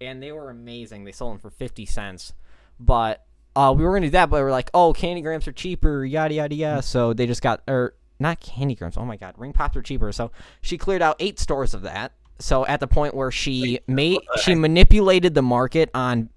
and 0.00 0.22
they 0.22 0.30
were 0.32 0.50
amazing. 0.50 1.04
They 1.04 1.12
sold 1.12 1.32
them 1.32 1.38
for 1.40 1.50
fifty 1.50 1.86
cents, 1.86 2.34
but 2.78 3.24
uh, 3.56 3.74
we 3.76 3.84
were 3.84 3.92
gonna 3.94 4.06
do 4.06 4.10
that, 4.10 4.30
but 4.30 4.36
we 4.38 4.42
were 4.44 4.50
like, 4.50 4.70
oh, 4.74 4.92
candygrams 4.92 5.46
are 5.46 5.52
cheaper, 5.52 6.04
yada 6.04 6.34
yada 6.34 6.54
yada. 6.54 6.82
So 6.82 7.12
they 7.12 7.26
just 7.26 7.42
got 7.42 7.62
or 7.66 7.94
not 8.20 8.40
candygrams. 8.40 8.96
Oh 8.98 9.04
my 9.04 9.16
god, 9.16 9.34
ring 9.38 9.52
pops 9.52 9.76
are 9.76 9.82
cheaper. 9.82 10.12
So 10.12 10.30
she 10.60 10.78
cleared 10.78 11.02
out 11.02 11.16
eight 11.18 11.38
stores 11.40 11.74
of 11.74 11.82
that. 11.82 12.12
So 12.42 12.66
at 12.66 12.80
the 12.80 12.86
point 12.86 13.14
where 13.14 13.30
she 13.30 13.78
made 13.86 14.18
she 14.42 14.54
manipulated 14.54 15.34
the 15.34 15.42
market 15.42 15.90
on 15.94 16.28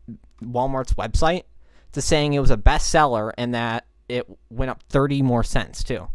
Walmart's 0.43 0.93
website 0.93 1.43
to 1.93 2.01
saying 2.01 2.33
it 2.33 2.39
was 2.39 2.51
a 2.51 2.57
bestseller 2.57 3.31
and 3.37 3.53
that 3.55 3.85
it 4.07 4.27
went 4.49 4.69
up 4.69 4.83
30 4.89 5.21
more 5.21 5.43
cents 5.43 5.83
too. 5.83 6.07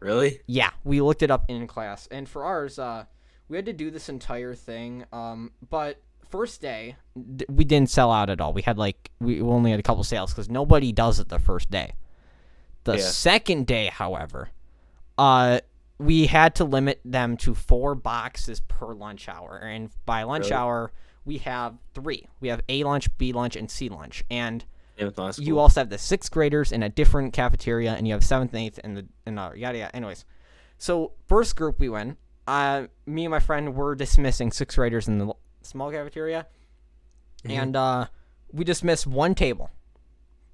Really? 0.00 0.40
Yeah, 0.46 0.70
we 0.84 1.00
looked 1.00 1.22
it 1.22 1.30
up 1.30 1.44
in 1.48 1.66
class. 1.66 2.08
And 2.10 2.28
for 2.28 2.44
ours, 2.44 2.78
uh, 2.78 3.04
we 3.48 3.56
had 3.56 3.66
to 3.66 3.72
do 3.72 3.90
this 3.90 4.08
entire 4.08 4.54
thing. 4.54 5.04
Um, 5.12 5.52
but 5.68 6.00
first 6.28 6.60
day, 6.60 6.96
d- 7.36 7.44
we 7.48 7.64
didn't 7.64 7.90
sell 7.90 8.10
out 8.10 8.30
at 8.30 8.40
all. 8.40 8.52
We 8.52 8.62
had 8.62 8.78
like, 8.78 9.10
we 9.20 9.40
only 9.40 9.70
had 9.70 9.78
a 9.78 9.82
couple 9.82 10.02
sales 10.04 10.32
because 10.32 10.48
nobody 10.48 10.90
does 10.92 11.20
it 11.20 11.28
the 11.28 11.38
first 11.38 11.70
day. 11.70 11.92
The 12.84 12.94
Yeah. 12.96 13.02
second 13.04 13.66
day, 13.66 13.86
however, 13.92 14.48
uh, 15.18 15.60
we 15.98 16.26
had 16.26 16.54
to 16.56 16.64
limit 16.64 17.00
them 17.04 17.36
to 17.38 17.54
four 17.54 17.94
boxes 17.94 18.60
per 18.60 18.92
lunch 18.92 19.28
hour. 19.28 19.58
And 19.58 19.90
by 20.04 20.22
lunch 20.24 20.44
Really? 20.44 20.54
hour, 20.54 20.92
we 21.24 21.38
have 21.38 21.74
three. 21.94 22.26
We 22.40 22.48
have 22.48 22.60
A 22.68 22.82
lunch, 22.84 23.16
B 23.18 23.32
lunch, 23.32 23.54
and 23.56 23.70
C 23.70 23.88
lunch. 23.88 24.24
And 24.30 24.64
Yeah, 24.96 25.06
with 25.06 25.16
my 25.16 25.30
school. 25.30 25.44
you 25.46 25.58
also 25.58 25.80
have 25.80 25.90
the 25.90 25.98
sixth 25.98 26.30
graders 26.32 26.72
in 26.72 26.82
a 26.82 26.88
different 26.88 27.32
cafeteria, 27.32 27.92
and 27.94 28.06
you 28.08 28.14
have 28.14 28.24
seventh 28.24 28.52
and 28.52 28.62
eighth 28.62 28.78
in 28.80 28.94
the 28.94 29.06
in 29.26 29.38
uh, 29.38 29.52
yada 29.54 29.78
yada. 29.78 29.94
Anyways, 29.96 30.24
so 30.78 31.12
first 31.28 31.54
group 31.56 31.78
we 31.78 31.88
went. 31.88 32.18
Uh, 32.48 32.86
me 33.06 33.24
and 33.24 33.30
my 33.30 33.38
friend 33.38 33.74
were 33.76 33.94
dismissing 33.94 34.50
sixth 34.50 34.76
graders 34.76 35.06
in 35.06 35.18
the 35.18 35.32
small 35.62 35.92
cafeteria, 35.92 36.46
Mhm. 37.44 37.50
and 37.50 37.76
uh, 37.76 38.06
we 38.52 38.64
dismissed 38.64 39.06
one 39.06 39.34
table, 39.36 39.70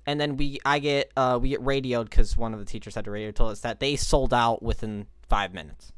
and 0.04 0.21
then 0.21 0.37
we 0.37 0.59
I 0.66 0.78
get 0.80 1.11
uh 1.16 1.38
we 1.40 1.49
get 1.49 1.62
radioed 1.62 2.11
because 2.11 2.37
one 2.37 2.52
of 2.52 2.59
the 2.61 2.66
teachers 2.66 2.95
had 2.95 3.07
to 3.07 3.11
radio 3.11 3.30
tell 3.30 3.49
us 3.49 3.61
that 3.61 3.80
they 3.80 3.97
sold 3.97 4.35
out 4.35 4.62
within 4.62 5.07
five 5.29 5.53
minutes. 5.55 5.93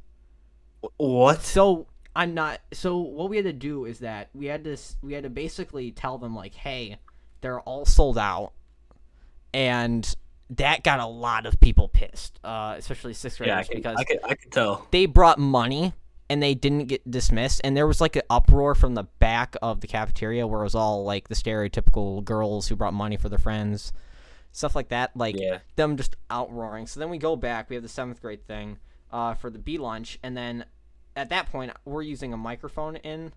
what? 0.96 1.42
So 1.42 1.86
I'm 2.16 2.34
not. 2.34 2.60
So 2.72 2.98
what 2.98 3.30
we 3.30 3.36
had 3.36 3.46
to 3.46 3.52
do 3.52 3.84
is 3.84 4.00
that 4.00 4.30
we 4.34 4.46
had 4.46 4.64
to 4.64 4.76
we 5.02 5.12
had 5.12 5.22
to 5.24 5.30
basically 5.30 5.90
tell 5.92 6.18
them 6.18 6.34
like, 6.34 6.54
hey, 6.54 6.96
they're 7.40 7.60
all 7.60 7.84
sold 7.84 8.18
out, 8.18 8.52
and 9.52 10.14
that 10.50 10.82
got 10.82 10.98
a 11.00 11.06
lot 11.06 11.46
of 11.46 11.60
people 11.60 11.88
pissed, 11.88 12.38
uh, 12.44 12.74
especially 12.78 13.14
sixth 13.14 13.40
Yeah, 13.40 13.58
I 13.58 13.62
graders 13.62 13.68
can, 13.68 13.76
because 13.76 13.96
I 13.98 14.04
can 14.04 14.18
I 14.24 14.34
can 14.34 14.50
tell. 14.50 14.86
they 14.90 15.06
brought 15.06 15.38
money 15.38 15.92
and 16.28 16.42
they 16.42 16.54
didn't 16.54 16.86
get 16.86 17.08
dismissed, 17.10 17.60
and 17.64 17.76
there 17.76 17.86
was 17.86 18.00
like 18.00 18.16
an 18.16 18.22
uproar 18.30 18.74
from 18.74 18.94
the 18.94 19.04
back 19.18 19.56
of 19.62 19.80
the 19.80 19.86
cafeteria 19.86 20.46
where 20.46 20.60
it 20.60 20.64
was 20.64 20.74
all 20.76 21.04
like 21.04 21.28
the 21.28 21.34
stereotypical 21.34 22.24
girls 22.24 22.68
who 22.68 22.76
brought 22.76 22.94
money 22.94 23.16
for 23.16 23.28
their 23.28 23.38
friends. 23.38 23.92
stuff 24.52 24.74
like 24.74 24.88
that. 24.88 25.16
Like 25.16 25.36
Yeah. 25.38 25.58
them 25.76 25.96
just 25.96 26.16
outroaring. 26.28 26.88
So 26.88 26.98
then 26.98 27.08
we 27.10 27.18
go 27.18 27.36
back. 27.36 27.68
We 27.70 27.76
have 27.76 27.84
the 27.84 27.88
seventh 27.88 28.20
grade 28.20 28.44
thing 28.48 28.78
uh, 29.12 29.34
for 29.34 29.50
the 29.50 29.58
B 29.58 29.78
lunch, 29.78 30.18
and 30.22 30.36
then 30.36 30.64
at 31.16 31.28
that 31.30 31.50
point 31.50 31.72
we're 31.84 32.02
using 32.02 32.32
a 32.32 32.36
microphone 32.36 32.96
in 32.96 33.32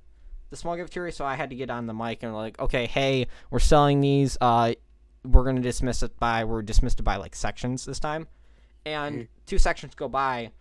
the 0.50 0.56
small 0.56 0.76
cafeteria. 0.78 1.12
So 1.12 1.26
I 1.26 1.36
had 1.36 1.50
to 1.50 1.56
get 1.56 1.70
on 1.70 1.88
the 1.88 1.94
mic 1.94 2.22
and 2.24 2.34
like, 2.34 2.60
okay, 2.60 2.86
hey, 2.86 3.28
we're 3.50 3.60
selling 3.60 4.02
these. 4.02 4.38
Uh, 4.40 4.74
we're 5.26 5.44
gonna 5.46 5.62
dismiss 5.62 6.04
it 6.04 6.20
by 6.20 6.44
we're 6.44 6.62
dismissed 6.62 7.00
it 7.00 7.04
by 7.04 7.16
like 7.16 7.36
sections 7.36 7.86
this 7.86 8.00
time, 8.00 8.28
and 8.86 9.16
Mhm. 9.22 9.28
two 9.46 9.58
sections 9.58 9.96
go 9.96 10.08
by. 10.10 10.52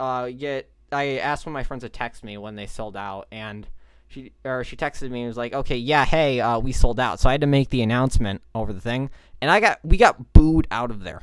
Uh, 0.00 0.28
yet 0.32 0.68
I 0.92 1.18
asked 1.18 1.46
one 1.46 1.50
of 1.52 1.54
my 1.54 1.64
friends 1.64 1.82
to 1.82 1.88
text 1.88 2.22
me 2.24 2.38
when 2.38 2.54
they 2.56 2.66
sold 2.66 2.96
out, 2.96 3.26
and 3.32 3.66
she 4.08 4.32
or 4.44 4.62
she 4.62 4.76
texted 4.76 5.10
me 5.10 5.22
and 5.22 5.28
was 5.28 5.36
like, 5.36 5.52
"Okay, 5.52 5.76
yeah, 5.76 6.04
hey, 6.04 6.40
uh, 6.40 6.58
we 6.60 6.70
sold 6.72 7.00
out." 7.00 7.18
So 7.20 7.28
I 7.28 7.32
had 7.32 7.40
to 7.40 7.46
make 7.48 7.70
the 7.70 7.82
announcement 7.82 8.42
over 8.54 8.72
the 8.72 8.80
thing, 8.80 9.10
and 9.40 9.50
I 9.50 9.58
got 9.60 9.80
we 9.84 9.96
got 9.96 10.32
booed 10.32 10.68
out 10.70 10.90
of 10.92 11.02
there, 11.02 11.22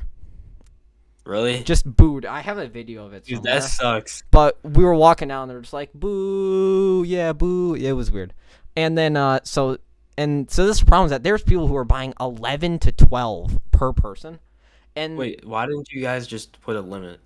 Really? 1.24 1.62
just 1.62 1.84
booed. 1.84 2.26
I 2.26 2.40
have 2.40 2.58
a 2.58 2.66
video 2.68 3.06
of 3.06 3.12
it. 3.14 3.24
Dude, 3.24 3.36
somewhere. 3.38 3.54
that 3.60 3.62
sucks. 3.62 4.24
but 4.30 4.58
we 4.64 4.82
were 4.84 4.94
walking 4.94 5.28
down, 5.28 5.42
and 5.42 5.50
they 5.50 5.54
were 5.54 5.60
just 5.60 5.72
like, 5.72 5.92
"Boo, 5.94 7.04
yeah, 7.06 7.32
boo." 7.32 7.74
It 7.74 7.92
was 7.92 8.10
weird, 8.10 8.34
and 8.76 8.96
then 8.98 9.16
uh, 9.16 9.40
so 9.44 9.78
and 10.18 10.50
so 10.50 10.66
this 10.66 10.82
problem 10.82 11.06
is 11.06 11.10
that 11.10 11.22
there's 11.22 11.42
people 11.42 11.66
who 11.68 11.76
are 11.76 11.84
buying 11.84 12.12
eleven 12.20 12.78
to 12.80 12.92
twelve 12.92 13.58
per 13.70 13.92
person, 13.92 14.40
and 14.96 15.16
Wait, 15.16 15.46
why 15.46 15.66
didn't 15.66 15.90
you 15.92 16.02
guys 16.02 16.26
just 16.26 16.60
put 16.60 16.76
a 16.76 16.80
limit? 16.80 17.20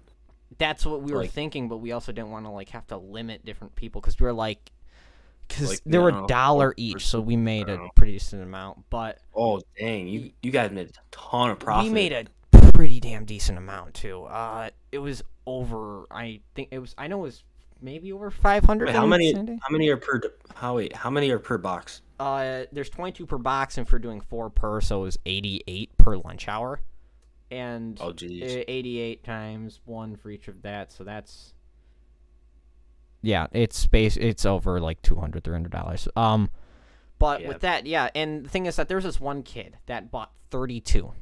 that's 0.59 0.87
what 0.87 1.03
we 1.03 1.13
were 1.13 1.19
Like- 1.19 1.31
thinking, 1.33 1.69
but 1.69 1.79
we 1.79 1.93
also 1.93 2.13
didn't 2.13 2.31
want 2.31 2.47
to 2.47 2.51
like 2.51 2.71
have 2.71 2.87
to 2.87 2.97
limit 2.97 3.45
different 3.45 3.75
people 3.77 4.01
because 4.01 4.19
we 4.19 4.25
were 4.25 4.33
like, 4.33 4.71
because 5.49 5.69
Like, 5.71 5.81
they 5.85 5.99
were 5.99 6.25
a 6.25 6.27
dollar 6.29 6.73
each, 6.79 7.07
so 7.07 7.21
we 7.21 7.37
made 7.37 7.69
a 7.69 7.79
pretty 7.95 8.13
decent 8.13 8.43
amount. 8.43 8.85
But 8.89 9.19
Oh 9.35 9.61
dang, 9.79 10.07
you 10.09 10.31
you 10.43 10.51
guys 10.51 10.71
made 10.71 10.89
a 10.89 10.93
ton 11.11 11.51
of 11.51 11.59
profit. 11.59 11.89
we 11.89 11.93
made 11.95 12.13
a 12.13 12.25
pretty 12.77 13.01
damn 13.01 13.25
decent 13.25 13.59
amount 13.59 13.95
too. 13.95 14.25
Uh, 14.25 14.71
it 14.93 14.99
was 14.99 15.23
over. 15.47 16.05
I 16.11 16.41
think 16.55 16.69
it 16.71 16.79
was. 16.79 16.95
I 16.99 17.07
know 17.09 17.19
it 17.21 17.23
was 17.23 17.45
maybe 17.81 18.13
over 18.13 18.31
five 18.31 18.65
hundred. 18.65 18.87
Wait, 18.87 18.95
how 18.97 19.07
many? 19.07 19.33
How 19.35 19.71
many 19.71 19.89
are 19.89 19.97
per? 19.97 20.21
How 20.55 20.77
wait? 20.77 20.95
How 20.95 21.11
many 21.11 21.31
are 21.31 21.39
per 21.39 21.59
box? 21.59 22.03
Uh, 22.19 22.65
there's 22.73 22.89
22 22.89 23.27
per 23.27 23.37
box, 23.37 23.77
and 23.77 23.87
for 23.87 23.99
doing 23.99 24.23
four 24.23 24.49
per, 24.49 24.81
so 24.81 25.01
it 25.01 25.05
was 25.05 25.19
88 25.27 25.99
per 25.99 26.17
lunch 26.17 26.49
hour, 26.49 26.81
and 27.51 27.99
Oh 28.01 28.11
jeez. 28.15 28.65
88 28.67 29.23
times 29.23 29.81
one 29.85 30.17
for 30.17 30.31
each 30.31 30.49
of 30.49 30.63
that, 30.63 30.91
so 30.93 31.05
that's 31.05 31.53
yeah, 33.23 33.49
it's 33.53 33.79
space. 33.79 34.17
It's 34.17 34.47
over 34.47 34.81
like 34.81 35.03
200 35.03 35.45
300 35.45 35.71
dollars. 35.71 36.09
Um, 36.17 36.49
but 37.19 37.43
Yeah. 37.43 37.49
with 37.49 37.61
that, 37.61 37.87
yeah, 37.87 38.09
and 38.15 38.45
the 38.45 38.49
thing 38.49 38.65
is 38.67 38.77
that 38.77 38.89
there's 38.89 39.05
this 39.05 39.21
one 39.21 39.43
kid 39.43 39.77
that 39.87 40.11
bought 40.11 40.33
32. 40.51 41.13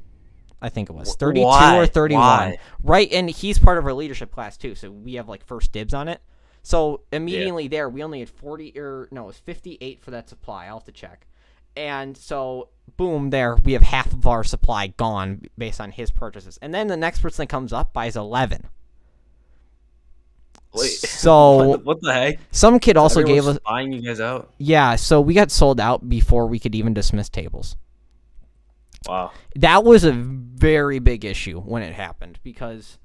I 0.65 0.69
think 0.69 0.89
it 0.89 0.93
was 0.93 1.13
Wh- 1.13 1.19
32 1.19 1.45
or 1.47 1.85
31. 1.85 2.19
Why? 2.19 2.57
Right, 2.83 3.11
and 3.13 3.29
he's 3.29 3.59
part 3.59 3.77
of 3.77 3.85
our 3.85 3.93
leadership 3.93 4.31
class 4.31 4.57
too, 4.57 4.73
so 4.73 4.89
we 4.89 5.13
have 5.13 5.29
like 5.29 5.45
first 5.45 5.71
dibs 5.71 5.93
on 5.93 6.07
it. 6.07 6.21
So 6.63 7.01
immediately 7.11 7.67
there, 7.67 7.87
we 7.87 8.01
only 8.03 8.19
had 8.21 8.29
40 8.29 8.79
or 8.79 9.07
no, 9.11 9.25
it 9.25 9.27
was 9.27 9.37
58 9.37 10.01
for 10.01 10.09
that 10.11 10.27
supply. 10.27 10.65
I'll 10.65 10.79
have 10.79 10.85
to 10.85 10.91
check. 10.91 11.27
And 11.77 12.17
so 12.17 12.69
boom, 12.97 13.29
there 13.29 13.55
we 13.57 13.73
have 13.73 13.83
half 13.83 14.11
of 14.11 14.25
our 14.25 14.43
supply 14.43 14.87
gone 14.87 15.43
based 15.57 15.79
on 15.79 15.91
his 15.91 16.09
purchases. 16.09 16.57
And 16.63 16.73
then 16.73 16.87
the 16.87 16.97
next 16.97 17.19
person 17.19 17.43
that 17.43 17.49
comes 17.49 17.71
up 17.71 17.93
buys 17.93 18.15
11. 18.15 18.65
Wait. 20.73 20.89
So 20.89 21.57
what, 21.67 21.79
the, 21.79 21.85
what 21.85 22.01
the 22.01 22.13
heck? 22.13 22.39
some 22.49 22.79
kid 22.79 22.97
also 22.97 23.21
gave 23.21 23.45
us 23.47 23.59
buying 23.63 23.93
you 23.93 24.01
guys 24.01 24.19
out. 24.19 24.51
yeah, 24.57 24.95
so 24.95 25.21
we 25.21 25.35
got 25.35 25.51
sold 25.51 25.79
out 25.79 26.09
before 26.09 26.47
we 26.47 26.57
could 26.57 26.73
even 26.73 26.95
dismiss 26.95 27.29
tables. 27.29 27.77
Wow. 29.07 29.31
That 29.55 29.83
was 29.83 30.03
a 30.03 30.11
very 30.11 30.99
big 30.99 31.25
issue 31.25 31.59
when 31.61 31.83
it 31.83 31.93
happened 31.93 32.39
because 32.43 32.97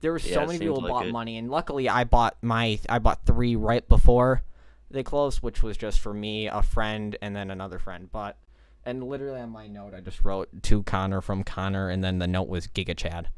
there 0.00 0.12
were 0.12 0.18
so 0.18 0.40
Yeah, 0.40 0.46
many 0.46 0.58
people 0.58 0.80
like 0.80 0.90
bought 0.92 1.06
it. 1.06 1.12
money, 1.12 1.36
and 1.38 1.50
luckily 1.50 1.88
I 1.88 2.04
bought 2.04 2.36
my 2.42 2.78
I 2.88 2.98
bought 2.98 3.24
three 3.26 3.56
right 3.56 3.86
before 3.88 4.42
they 4.90 5.02
closed, 5.02 5.42
which 5.42 5.62
was 5.62 5.76
just 5.76 6.00
for 6.00 6.14
me, 6.14 6.46
a 6.46 6.62
friend, 6.62 7.16
and 7.20 7.34
then 7.36 7.50
another 7.50 7.78
friend. 7.78 8.08
But 8.10 8.38
and 8.84 9.02
literally 9.02 9.40
on 9.40 9.50
my 9.50 9.66
note, 9.66 9.92
I 9.94 10.00
just 10.00 10.24
wrote 10.24 10.62
to 10.64 10.82
Connor 10.84 11.20
from 11.20 11.44
Connor, 11.44 11.90
and 11.90 12.02
then 12.02 12.18
the 12.18 12.26
note 12.26 12.48
was 12.48 12.66
Giga 12.66 12.96
Chad. 12.96 13.28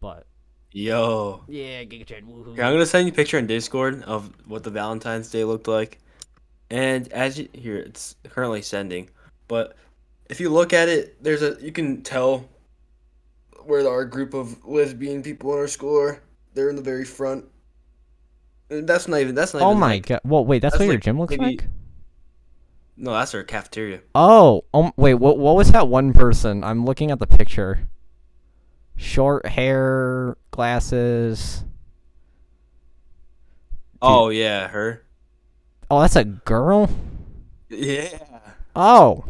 But 0.00 0.26
Yo. 0.72 1.44
yeah, 1.48 1.82
Giga 1.84 2.04
Chad, 2.04 2.24
woohoo! 2.24 2.54
Here, 2.54 2.64
I'm 2.64 2.72
gonna 2.74 2.84
send 2.86 3.06
you 3.06 3.12
a 3.12 3.16
picture 3.16 3.38
on 3.38 3.46
Discord 3.46 4.02
of 4.04 4.30
what 4.46 4.64
the 4.64 4.70
Valentine's 4.70 5.30
Day 5.30 5.44
looked 5.44 5.66
like, 5.68 5.98
and 6.70 7.10
as 7.12 7.38
you 7.38 7.48
here, 7.54 7.76
it's 7.76 8.16
currently 8.28 8.60
sending. 8.60 9.08
But 9.46 9.76
if 10.28 10.40
you 10.40 10.50
look 10.50 10.72
at 10.72 10.88
it, 10.88 11.22
there's 11.22 11.42
a 11.42 11.56
you 11.60 11.72
can 11.72 12.02
tell 12.02 12.48
where 13.64 13.88
our 13.88 14.04
group 14.04 14.34
of 14.34 14.64
lesbian 14.64 15.22
people 15.22 15.52
in 15.52 15.58
our 15.58 15.68
school 15.68 15.98
are. 16.00 16.22
They're 16.54 16.70
in 16.70 16.76
the 16.76 16.82
very 16.82 17.04
front. 17.04 17.44
And 18.70 18.88
that's 18.88 19.08
not 19.08 19.20
even. 19.20 19.34
That's 19.34 19.54
not. 19.54 19.62
Oh 19.62 19.74
my 19.74 19.94
like- 19.94 20.06
god! 20.06 20.20
Well, 20.24 20.44
wait, 20.44 20.60
that's, 20.60 20.74
that's 20.74 20.80
what 20.86 20.92
your 20.92 21.00
gym 21.00 21.18
looks 21.18 21.36
maybe- 21.36 21.56
like. 21.58 21.68
No, 23.00 23.12
that's 23.12 23.32
our 23.32 23.44
cafeteria. 23.44 24.00
Oh, 24.16 24.64
um, 24.74 24.92
wait, 24.96 25.14
what 25.14 25.38
what 25.38 25.54
was 25.54 25.70
that 25.70 25.86
one 25.86 26.12
person? 26.12 26.64
I'm 26.64 26.84
looking 26.84 27.12
at 27.12 27.20
the 27.20 27.28
picture. 27.28 27.88
Short 28.96 29.46
hair, 29.46 30.36
glasses. 30.50 31.64
Oh 34.02 34.30
yeah, 34.30 34.66
her. 34.68 35.04
Oh, 35.90 36.00
that's 36.00 36.16
a 36.16 36.24
girl. 36.24 36.90
Yeah. 37.68 38.18
Oh, 38.74 39.24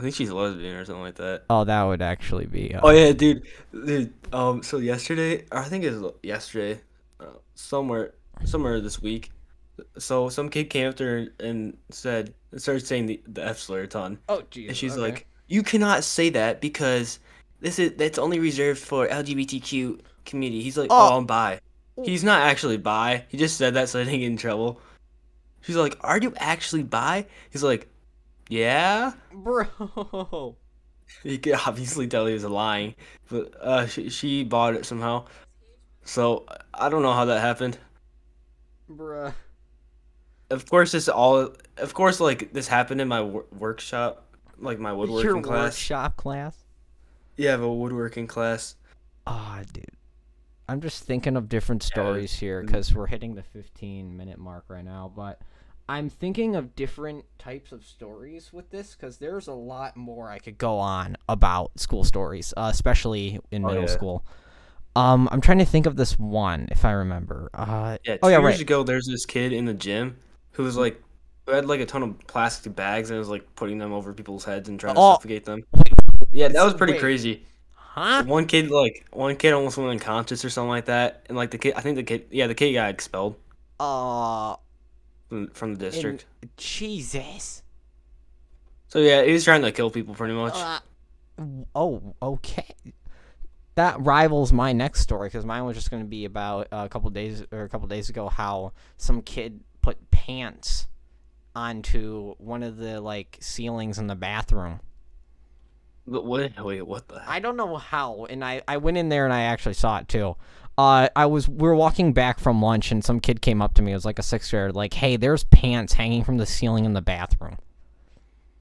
I 0.00 0.02
think 0.02 0.14
she's 0.14 0.30
lesbian 0.30 0.76
or 0.76 0.84
something 0.86 1.02
like 1.02 1.16
that. 1.16 1.42
oh, 1.50 1.64
that 1.64 1.82
would 1.82 2.00
actually 2.00 2.46
be. 2.46 2.74
Uh, 2.74 2.80
Oh 2.82 2.88
yeah, 2.90 3.12
dude. 3.12 3.42
dude 3.72 4.14
um, 4.32 4.62
so 4.62 4.78
yesterday, 4.78 5.44
or 5.52 5.58
I 5.58 5.64
think 5.64 5.84
it 5.84 5.92
was 5.92 6.12
yesterday, 6.22 6.80
uh, 7.20 7.26
somewhere, 7.54 8.14
somewhere 8.46 8.80
this 8.80 9.02
week. 9.02 9.30
So 9.98 10.30
some 10.30 10.48
kid 10.48 10.70
came 10.70 10.88
up 10.88 10.96
to 10.96 11.04
her 11.04 11.26
and 11.38 11.76
said, 11.90 12.32
started 12.56 12.86
saying 12.86 13.06
the, 13.06 13.20
the 13.28 13.44
F 13.44 13.58
slur 13.58 13.82
a 13.82 13.86
ton, 13.86 14.18
Oh, 14.26 14.42
jeez. 14.50 14.68
and 14.68 14.76
she's 14.76 14.96
like, 14.96 15.26
"You 15.48 15.62
cannot 15.62 16.02
say 16.02 16.30
that 16.30 16.62
because 16.62 17.18
this 17.60 17.78
is 17.78 17.92
that's 17.98 18.16
only 18.18 18.38
reserved 18.38 18.80
for 18.80 19.06
LGBTQ 19.06 20.00
community." 20.24 20.62
He's 20.62 20.78
like, 20.78 20.88
Oh. 20.90 21.10
"Oh, 21.12 21.16
I'm 21.18 21.26
bi." 21.26 21.60
He's 22.02 22.24
not 22.24 22.40
actually 22.40 22.78
bi. 22.78 23.24
He 23.28 23.36
just 23.36 23.58
said 23.58 23.74
that 23.74 23.90
so 23.90 23.98
he 23.98 24.04
didn't 24.06 24.20
get 24.20 24.26
in 24.28 24.36
trouble. 24.38 24.80
She's 25.60 25.76
like, 25.76 25.98
"Are 26.00 26.16
you 26.18 26.32
actually 26.38 26.84
bi?" 26.84 27.26
He's 27.50 27.62
like, 27.62 27.86
"Yeah." 28.50 29.12
bro. 29.32 30.56
You 31.24 31.38
could 31.38 31.54
obviously 31.66 32.06
tell 32.06 32.26
he 32.26 32.34
was 32.34 32.44
lying, 32.44 32.94
but 33.28 33.52
uh, 33.60 33.86
she 33.86 34.10
she 34.10 34.44
bought 34.44 34.74
it 34.74 34.84
somehow. 34.84 35.26
So 36.04 36.46
I 36.72 36.88
don't 36.88 37.02
know 37.02 37.12
how 37.12 37.24
that 37.26 37.40
happened. 37.40 37.78
Bruh. 38.90 39.34
Of 40.50 40.68
course, 40.68 40.92
this 40.92 41.08
all. 41.08 41.52
Of 41.76 41.94
course, 41.94 42.20
like 42.20 42.52
this 42.52 42.68
happened 42.68 43.00
in 43.00 43.08
my 43.08 43.22
wor- 43.22 43.46
workshop, 43.56 44.24
like 44.58 44.78
my 44.78 44.92
woodworking 44.92 45.30
Your 45.30 45.42
class. 45.42 45.72
workshop 45.72 46.16
class. 46.16 46.56
Yeah, 47.36 47.48
I 47.48 47.52
have 47.52 47.62
a 47.62 47.72
woodworking 47.72 48.26
class. 48.26 48.76
Ah, 49.26 49.62
dude. 49.72 49.84
I'm 50.68 50.80
just 50.80 51.04
thinking 51.04 51.36
of 51.36 51.48
different 51.48 51.82
stories 51.82 52.32
here 52.32 52.62
mm. 52.62 52.66
because 52.66 52.94
we're 52.94 53.06
hitting 53.06 53.34
the 53.34 53.42
15 53.42 54.16
minute 54.16 54.38
mark 54.38 54.64
right 54.68 54.84
now, 54.84 55.12
but 55.14 55.40
I'm 55.90 56.08
thinking 56.08 56.54
of 56.54 56.76
different 56.76 57.24
types 57.40 57.72
of 57.72 57.84
stories 57.84 58.52
with 58.52 58.70
this 58.70 58.94
because 58.94 59.18
there's 59.18 59.48
a 59.48 59.52
lot 59.52 59.96
more 59.96 60.30
I 60.30 60.38
could 60.38 60.56
go 60.56 60.78
on 60.78 61.16
about 61.28 61.72
school 61.80 62.04
stories, 62.04 62.54
uh, 62.56 62.70
especially 62.72 63.40
in 63.50 63.64
Oh, 63.64 63.68
middle 63.68 63.82
yeah. 63.82 63.88
school. 63.88 64.24
Um, 64.94 65.28
I'm 65.32 65.40
trying 65.40 65.58
to 65.58 65.64
think 65.64 65.86
of 65.86 65.96
this 65.96 66.16
one 66.16 66.68
if 66.70 66.84
I 66.84 66.92
remember. 66.92 67.50
Uh, 67.54 67.98
Yeah, 68.04 68.14
two 68.14 68.20
oh 68.22 68.28
yeah, 68.28 68.38
years 68.38 68.44
right. 68.44 68.60
ago, 68.60 68.84
there's 68.84 69.06
this 69.06 69.26
kid 69.26 69.52
in 69.52 69.64
the 69.64 69.74
gym 69.74 70.16
who 70.52 70.62
was 70.62 70.76
like, 70.76 71.02
who 71.46 71.52
had 71.54 71.66
like 71.66 71.80
a 71.80 71.86
ton 71.86 72.04
of 72.04 72.18
plastic 72.28 72.76
bags 72.76 73.10
and 73.10 73.18
was 73.18 73.28
like 73.28 73.44
putting 73.56 73.78
them 73.78 73.92
over 73.92 74.12
people's 74.12 74.44
heads 74.44 74.68
and 74.68 74.78
trying 74.78 74.94
to 74.94 75.00
Oh. 75.00 75.14
suffocate 75.14 75.44
them. 75.44 75.64
Yeah, 76.30 76.46
that 76.48 76.62
was 76.64 76.74
pretty 76.74 76.92
wait. 76.92 77.00
crazy. 77.00 77.44
huh? 77.74 78.22
One 78.24 78.46
kid 78.46 78.70
like 78.70 79.06
one 79.10 79.34
kid 79.34 79.52
almost 79.54 79.76
went 79.76 79.90
unconscious 79.90 80.44
or 80.44 80.50
something 80.50 80.68
like 80.70 80.84
that, 80.84 81.26
and 81.28 81.36
like 81.36 81.50
the 81.50 81.58
kid, 81.58 81.74
I 81.76 81.80
think 81.80 81.96
the 81.96 82.04
kid, 82.04 82.26
yeah, 82.30 82.46
the 82.46 82.54
kid 82.54 82.74
got 82.74 82.90
expelled 82.90 83.34
Uh, 83.80 84.54
from, 85.30 85.48
from 85.52 85.74
the 85.74 85.78
district. 85.90 86.26
Jesus. 86.56 87.62
So 88.88 88.98
yeah, 88.98 89.22
he 89.22 89.32
was 89.32 89.44
trying 89.44 89.62
to 89.62 89.72
kill 89.72 89.90
people 89.90 90.14
pretty 90.14 90.34
much. 90.34 90.54
Uh, 90.56 90.80
oh, 91.74 92.14
okay. 92.20 92.66
That 93.76 94.00
rivals 94.00 94.52
my 94.52 94.72
next 94.72 95.00
story 95.00 95.28
because 95.28 95.46
mine 95.46 95.64
was 95.64 95.76
just 95.76 95.90
going 95.90 96.02
to 96.02 96.08
be 96.08 96.24
about 96.24 96.66
uh, 96.72 96.82
a 96.84 96.88
couple 96.88 97.08
days 97.10 97.44
or 97.52 97.62
a 97.62 97.68
couple 97.68 97.86
days 97.86 98.10
ago 98.10 98.28
how 98.28 98.72
some 98.98 99.22
kid 99.22 99.60
put 99.80 100.10
pants 100.10 100.88
onto 101.54 102.34
one 102.38 102.62
of 102.62 102.76
the 102.76 103.00
like 103.00 103.38
ceilings 103.40 103.98
in 103.98 104.08
the 104.08 104.16
bathroom. 104.16 104.80
But 106.06 106.26
what? 106.26 106.62
Wait, 106.62 106.82
what 106.82 107.06
the? 107.06 107.22
I 107.24 107.38
don't 107.38 107.56
know 107.56 107.76
how, 107.76 108.26
and 108.28 108.44
I 108.44 108.62
I 108.66 108.78
went 108.78 108.96
in 108.96 109.08
there 109.08 109.24
and 109.24 109.32
I 109.32 109.42
actually 109.42 109.74
saw 109.74 109.98
it 109.98 110.08
too. 110.08 110.34
Uh, 110.80 111.10
I 111.14 111.26
was 111.26 111.46
we 111.46 111.68
were 111.68 111.74
walking 111.74 112.14
back 112.14 112.40
from 112.40 112.62
lunch 112.62 112.90
and 112.90 113.04
some 113.04 113.20
kid 113.20 113.42
came 113.42 113.60
up 113.60 113.74
to 113.74 113.82
me. 113.82 113.92
It 113.92 113.96
was 113.96 114.06
like 114.06 114.18
a 114.18 114.22
sixth 114.22 114.50
grader, 114.50 114.72
like, 114.72 114.94
"Hey, 114.94 115.18
there's 115.18 115.44
pants 115.44 115.92
hanging 115.92 116.24
from 116.24 116.38
the 116.38 116.46
ceiling 116.46 116.86
in 116.86 116.94
the 116.94 117.02
bathroom." 117.02 117.58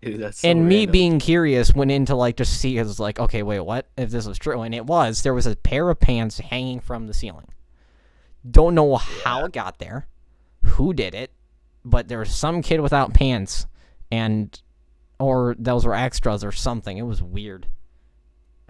Dude, 0.02 0.20
that's 0.20 0.40
so 0.40 0.50
and 0.50 0.68
me 0.68 0.80
random. 0.80 0.92
being 0.92 1.20
curious 1.20 1.74
went 1.74 1.92
into 1.92 2.16
like 2.16 2.36
to 2.36 2.44
see 2.44 2.78
it 2.78 2.84
was 2.84 3.00
like 3.00 3.20
okay 3.20 3.44
wait 3.44 3.60
what 3.62 3.88
if 3.98 4.12
this 4.12 4.26
was 4.26 4.38
true 4.38 4.62
and 4.62 4.74
it 4.74 4.86
was 4.86 5.24
there 5.24 5.34
was 5.34 5.46
a 5.46 5.58
pair 5.58 5.90
of 5.90 6.00
pants 6.00 6.40
hanging 6.40 6.80
from 6.80 7.08
the 7.08 7.14
ceiling 7.14 7.48
don't 8.50 8.76
know 8.76 8.96
how 8.96 9.44
it 9.44 9.52
got 9.52 9.78
there 9.80 10.08
who 10.64 10.94
did 10.94 11.14
it 11.14 11.32
but 11.84 12.08
there 12.08 12.20
was 12.20 12.34
some 12.34 12.62
kid 12.62 12.80
without 12.80 13.14
pants 13.14 13.68
and 14.10 14.62
or 15.20 15.54
those 15.60 15.86
were 15.86 15.96
extras 15.96 16.46
or 16.46 16.54
something 16.54 16.98
it 16.98 17.04
was 17.04 17.22
weird 17.22 17.68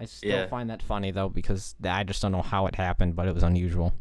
i 0.00 0.04
still 0.06 0.30
Yeah. 0.30 0.46
find 0.48 0.68
that 0.70 0.82
funny 0.82 1.10
though 1.12 1.28
because 1.28 1.74
i 1.84 2.02
just 2.04 2.20
don't 2.22 2.32
know 2.32 2.42
how 2.42 2.66
it 2.66 2.74
happened 2.74 3.14
but 3.16 3.28
it 3.28 3.34
was 3.34 3.42
unusual 3.44 3.92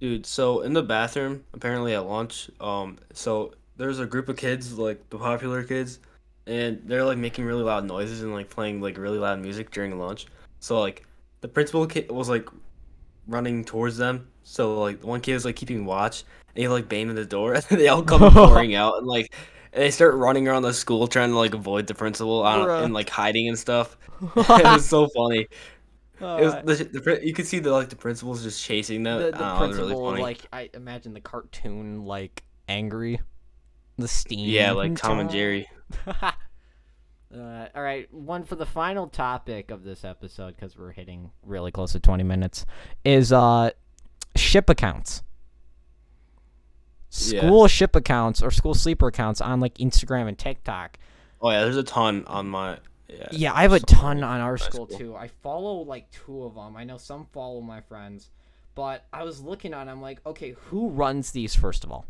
Dude, 0.00 0.24
so 0.24 0.62
in 0.62 0.72
the 0.72 0.82
bathroom, 0.82 1.44
apparently 1.52 1.92
at 1.94 2.06
lunch, 2.06 2.50
um, 2.58 2.96
so 3.12 3.52
there's 3.76 3.98
a 3.98 4.06
group 4.06 4.30
of 4.30 4.36
kids, 4.38 4.78
like 4.78 4.98
the 5.10 5.18
popular 5.18 5.62
kids, 5.62 5.98
and 6.46 6.80
they're 6.86 7.04
like 7.04 7.18
making 7.18 7.44
really 7.44 7.62
loud 7.62 7.84
noises 7.84 8.22
and 8.22 8.32
like 8.32 8.48
playing 8.48 8.80
like 8.80 8.96
really 8.96 9.18
loud 9.18 9.40
music 9.40 9.70
during 9.70 9.98
lunch. 9.98 10.26
So 10.60 10.80
like 10.80 11.04
the 11.42 11.48
principal 11.48 11.86
kid 11.86 12.10
was 12.10 12.30
like 12.30 12.48
running 13.26 13.62
towards 13.62 13.98
them. 13.98 14.26
So 14.42 14.80
like 14.80 15.04
one 15.04 15.20
kid 15.20 15.34
was 15.34 15.44
like 15.44 15.56
keeping 15.56 15.84
watch, 15.84 16.24
and 16.54 16.62
he 16.62 16.68
like 16.68 16.88
banged 16.88 17.14
the 17.18 17.26
door, 17.26 17.52
and 17.68 17.78
they 17.78 17.88
all 17.88 18.02
come 18.02 18.20
pouring 18.32 18.74
out 18.74 18.96
and 18.96 19.06
like 19.06 19.34
they 19.72 19.90
start 19.90 20.14
running 20.14 20.48
around 20.48 20.62
the 20.62 20.74
school 20.74 21.06
trying 21.06 21.30
to 21.30 21.36
like 21.36 21.54
avoid 21.54 21.86
the 21.86 21.94
principal 21.94 22.46
and 22.46 22.92
like 22.92 23.08
hiding 23.08 23.48
and 23.48 23.58
stuff. 23.58 23.96
it 24.36 24.64
was 24.64 24.86
so 24.86 25.08
funny. 25.08 25.46
It 26.20 26.44
was 26.44 26.54
the, 26.64 26.84
the, 26.84 27.20
you 27.26 27.32
could 27.32 27.46
see 27.46 27.60
the 27.60 27.72
like 27.72 27.88
the 27.88 27.96
principal's 27.96 28.42
just 28.42 28.62
chasing 28.62 29.02
them. 29.02 29.20
the, 29.20 29.30
the 29.30 29.38
know, 29.38 29.58
principal 29.58 29.88
really 29.88 29.94
funny. 29.94 30.22
like 30.22 30.46
i 30.52 30.68
imagine 30.74 31.14
the 31.14 31.20
cartoon 31.20 32.04
like 32.04 32.44
angry 32.68 33.18
the 34.00 34.08
steam 34.08 34.48
Yeah, 34.48 34.72
like 34.72 34.96
Tom 34.96 35.18
and 35.18 35.30
Jerry. 35.30 35.68
uh, 36.06 36.32
all 37.32 37.82
right, 37.82 38.12
one 38.12 38.44
for 38.44 38.56
the 38.56 38.66
final 38.66 39.06
topic 39.06 39.70
of 39.70 39.84
this 39.84 40.04
episode 40.04 40.56
because 40.56 40.76
we're 40.76 40.92
hitting 40.92 41.30
really 41.42 41.70
close 41.70 41.92
to 41.92 42.00
20 42.00 42.24
minutes 42.24 42.66
is 43.04 43.32
uh 43.32 43.70
ship 44.36 44.68
accounts. 44.68 45.22
Yeah. 47.10 47.40
School 47.40 47.66
ship 47.68 47.96
accounts 47.96 48.42
or 48.42 48.50
school 48.50 48.74
sleeper 48.74 49.08
accounts 49.08 49.40
on 49.40 49.60
like 49.60 49.74
Instagram 49.78 50.28
and 50.28 50.38
TikTok. 50.38 50.98
Oh 51.40 51.50
yeah, 51.50 51.62
there's 51.64 51.76
a 51.76 51.82
ton 51.82 52.24
on 52.26 52.48
my. 52.48 52.78
Yeah, 53.08 53.28
Yeah, 53.32 53.52
I 53.54 53.62
have 53.62 53.72
a 53.72 53.80
ton 53.80 54.22
on 54.22 54.40
our 54.40 54.56
school 54.56 54.86
school. 54.86 54.98
too. 54.98 55.16
I 55.16 55.28
follow 55.42 55.80
like 55.82 56.10
two 56.12 56.44
of 56.44 56.54
them. 56.54 56.76
I 56.76 56.84
know 56.84 56.96
some 56.98 57.26
follow 57.32 57.60
my 57.60 57.80
friends, 57.80 58.30
but 58.76 59.04
I 59.12 59.24
was 59.24 59.40
looking 59.40 59.74
at. 59.74 59.80
'em, 59.82 59.88
I'm 59.88 60.02
like, 60.02 60.20
okay, 60.24 60.54
who 60.66 60.88
runs 60.90 61.32
these 61.32 61.54
first 61.56 61.82
of 61.82 61.90
all? 61.90 62.06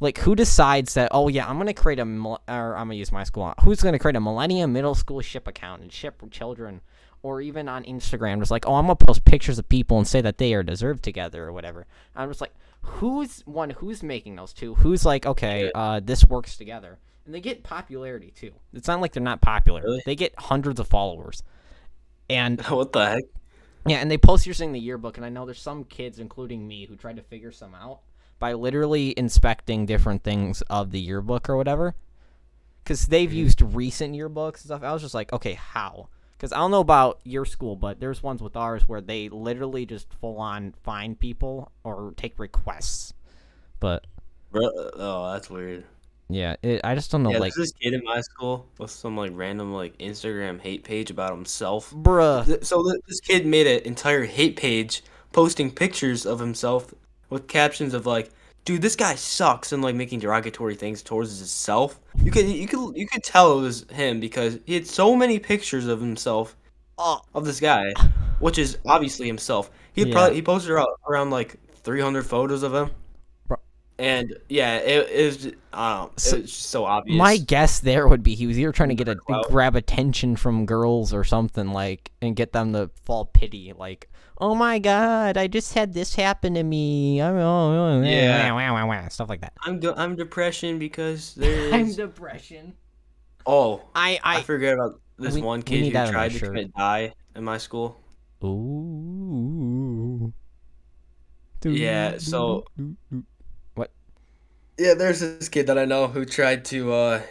Like, 0.00 0.18
who 0.18 0.34
decides 0.34 0.94
that? 0.94 1.10
Oh 1.12 1.28
yeah, 1.28 1.48
I'm 1.48 1.56
gonna 1.56 1.72
create 1.72 2.00
a 2.00 2.02
or 2.02 2.76
I'm 2.76 2.88
gonna 2.88 2.94
use 2.94 3.12
my 3.12 3.22
school. 3.22 3.44
Uh, 3.44 3.54
who's 3.62 3.80
gonna 3.80 4.00
create 4.00 4.16
a 4.16 4.20
Millennium 4.20 4.72
Middle 4.72 4.96
School 4.96 5.20
ship 5.20 5.46
account 5.46 5.82
and 5.82 5.92
ship 5.92 6.20
children, 6.32 6.80
or 7.22 7.40
even 7.40 7.68
on 7.68 7.84
Instagram, 7.84 8.40
just 8.40 8.50
like, 8.50 8.66
oh, 8.66 8.74
I'm 8.74 8.84
gonna 8.86 8.96
post 8.96 9.24
pictures 9.24 9.60
of 9.60 9.68
people 9.68 9.96
and 9.98 10.06
say 10.08 10.20
that 10.20 10.38
they 10.38 10.52
are 10.54 10.64
deserved 10.64 11.04
together 11.04 11.44
or 11.44 11.52
whatever. 11.52 11.86
I'm 12.16 12.28
just 12.28 12.40
like, 12.40 12.52
who's 12.84 13.40
one? 13.46 13.70
Who's 13.70 14.02
making 14.02 14.36
those 14.36 14.52
two? 14.52 14.74
Who's 14.74 15.04
like, 15.04 15.26
okay, 15.26 15.70
uh, 15.74 16.00
this 16.02 16.24
works 16.24 16.56
together, 16.56 16.98
and 17.26 17.34
they 17.34 17.40
get 17.40 17.62
popularity 17.62 18.32
too. 18.34 18.52
It's 18.72 18.88
not 18.88 19.00
like 19.00 19.12
they're 19.12 19.22
not 19.22 19.40
popular. 19.40 19.82
Really? 19.82 20.02
They 20.06 20.16
get 20.16 20.34
hundreds 20.38 20.80
of 20.80 20.86
followers, 20.86 21.42
and 22.30 22.60
what 22.68 22.92
the 22.92 23.06
heck? 23.06 23.24
yeah, 23.86 23.98
and 23.98 24.10
they 24.10 24.18
post 24.18 24.46
in 24.46 24.72
the 24.72 24.80
yearbook, 24.80 25.16
and 25.16 25.26
I 25.26 25.28
know 25.28 25.44
there's 25.44 25.60
some 25.60 25.84
kids, 25.84 26.18
including 26.18 26.66
me, 26.66 26.86
who 26.86 26.96
tried 26.96 27.16
to 27.16 27.22
figure 27.22 27.52
some 27.52 27.74
out 27.74 28.00
by 28.38 28.52
literally 28.52 29.14
inspecting 29.16 29.86
different 29.86 30.22
things 30.22 30.62
of 30.62 30.90
the 30.90 31.00
yearbook 31.00 31.48
or 31.48 31.56
whatever. 31.56 31.94
Because 32.82 33.06
they've 33.06 33.32
used 33.32 33.62
recent 33.62 34.14
yearbooks 34.14 34.56
and 34.56 34.64
stuff. 34.64 34.82
I 34.82 34.92
was 34.92 35.00
just 35.00 35.14
like, 35.14 35.32
okay, 35.32 35.54
how? 35.54 36.08
Because 36.36 36.52
I 36.52 36.56
don't 36.56 36.70
know 36.70 36.80
about 36.80 37.20
your 37.24 37.44
school, 37.44 37.76
but 37.76 38.00
there's 38.00 38.22
ones 38.22 38.42
with 38.42 38.56
ours 38.56 38.88
where 38.88 39.00
they 39.00 39.28
literally 39.28 39.86
just 39.86 40.12
full 40.14 40.38
on 40.38 40.74
find 40.82 41.18
people 41.18 41.70
or 41.84 42.12
take 42.16 42.38
requests. 42.38 43.14
But 43.80 44.06
Bro, 44.50 44.66
uh, 44.66 44.90
oh, 44.94 45.32
that's 45.32 45.48
weird. 45.48 45.84
yeah, 46.28 46.56
it, 46.62 46.80
I 46.84 46.94
just 46.94 47.10
don't 47.10 47.22
know. 47.22 47.30
yeah, 47.30 47.38
like, 47.38 47.54
this 47.54 47.72
kid 47.72 47.94
in 47.94 48.02
my 48.04 48.20
school 48.20 48.66
with 48.78 48.90
some 48.90 49.16
like 49.16 49.32
random 49.34 49.72
like 49.72 49.96
Instagram 49.98 50.60
hate 50.60 50.84
page 50.84 51.10
about 51.10 51.30
himself. 51.30 51.90
bruh. 51.92 52.64
So 52.64 52.82
this 53.06 53.20
kid 53.20 53.46
made 53.46 53.66
an 53.66 53.80
entire 53.84 54.24
hate 54.24 54.56
page 54.56 55.02
posting 55.32 55.70
pictures 55.70 56.26
of 56.26 56.40
himself 56.40 56.94
with 57.30 57.48
captions 57.48 57.94
of 57.94 58.06
like, 58.06 58.30
"Dude, 58.64 58.80
this 58.82 58.96
guy 58.96 59.14
sucks," 59.14 59.72
and 59.72 59.82
like 59.82 59.94
making 59.94 60.20
derogatory 60.20 60.74
things 60.74 61.02
towards 61.02 61.38
himself. 61.38 62.00
You 62.22 62.30
could 62.30 62.46
you 62.48 62.66
could 62.66 62.96
you 62.96 63.06
could 63.06 63.22
tell 63.22 63.58
it 63.58 63.62
was 63.62 63.86
him 63.90 64.20
because 64.20 64.58
he 64.64 64.74
had 64.74 64.86
so 64.86 65.14
many 65.14 65.38
pictures 65.38 65.86
of 65.86 66.00
himself 66.00 66.56
Oh, 66.96 67.20
of 67.34 67.44
this 67.44 67.58
guy, 67.60 67.92
which 68.38 68.56
is 68.58 68.78
obviously 68.86 69.26
himself. 69.26 69.70
He 69.92 70.04
Yeah. 70.04 70.12
probably 70.12 70.36
he 70.36 70.42
posted 70.42 70.70
around, 70.70 70.86
around 71.08 71.30
like 71.30 71.56
300 71.82 72.24
photos 72.24 72.62
of 72.62 72.72
him. 72.74 72.90
And 73.98 74.36
yeah, 74.48 74.78
it, 74.78 75.08
it 75.10 75.24
was 75.26 75.36
just, 75.36 75.54
I 75.72 75.98
don't 75.98 76.06
know, 76.06 76.12
So- 76.16 76.36
it 76.36 76.42
was 76.42 76.52
so 76.52 76.84
obvious. 76.84 77.16
My 77.16 77.36
guess 77.36 77.78
there 77.80 78.08
would 78.08 78.22
be 78.24 78.34
he 78.34 78.46
was 78.46 78.58
either 78.58 78.72
trying 78.72 78.88
to 78.88 78.94
get 78.96 79.08
a 79.08 79.16
grab 79.48 79.76
attention 79.76 80.34
from 80.36 80.66
girls 80.66 81.12
or 81.14 81.22
something 81.22 81.68
like, 81.72 82.10
and 82.20 82.34
get 82.34 82.52
them 82.52 82.72
to 82.72 82.90
fall 83.04 83.26
pity, 83.26 83.72
like, 83.76 84.10
oh 84.38 84.52
my 84.56 84.80
god, 84.80 85.36
I 85.36 85.46
just 85.46 85.74
had 85.74 85.94
this 85.94 86.14
happen 86.16 86.54
to 86.54 86.62
me. 86.64 87.22
I'm 87.22 87.36
oh, 87.36 88.00
oh, 88.00 88.02
Yeah. 88.02 88.50
wah, 88.52 88.72
wah, 88.74 88.84
wah, 88.86 89.02
wah," 89.02 89.08
stuff 89.08 89.28
like 89.28 89.42
that. 89.42 89.52
I'm 89.62 89.78
de- 89.78 89.96
I'm 89.96 90.16
depression 90.16 90.80
because 90.80 91.34
there 91.36 91.72
I'm 91.72 91.92
depression. 91.92 92.74
oh 93.46 93.80
I 93.94 94.18
I, 94.24 94.38
I 94.38 94.42
forget 94.42 94.74
about 94.74 95.00
this 95.18 95.34
we- 95.34 95.42
one 95.42 95.62
kid 95.62 95.84
who 95.86 95.92
that 95.92 96.08
on 96.08 96.14
our 96.16 96.22
tried 96.22 96.32
to 96.32 96.38
shirt. 96.38 96.48
commit 96.48 96.74
die 96.74 97.12
in 97.36 97.44
my 97.44 97.58
school. 97.58 98.00
ooh. 98.42 100.32
Yeah, 101.64 102.18
so- 102.18 102.64
Yeah, 104.78 104.94
there's 104.94 105.20
this 105.20 105.48
kid 105.48 105.66
that 105.68 105.78
I 105.78 105.84
know 105.84 106.08
who 106.08 106.24
tried 106.24 106.64
to 106.66 106.92
uh, 106.92 107.22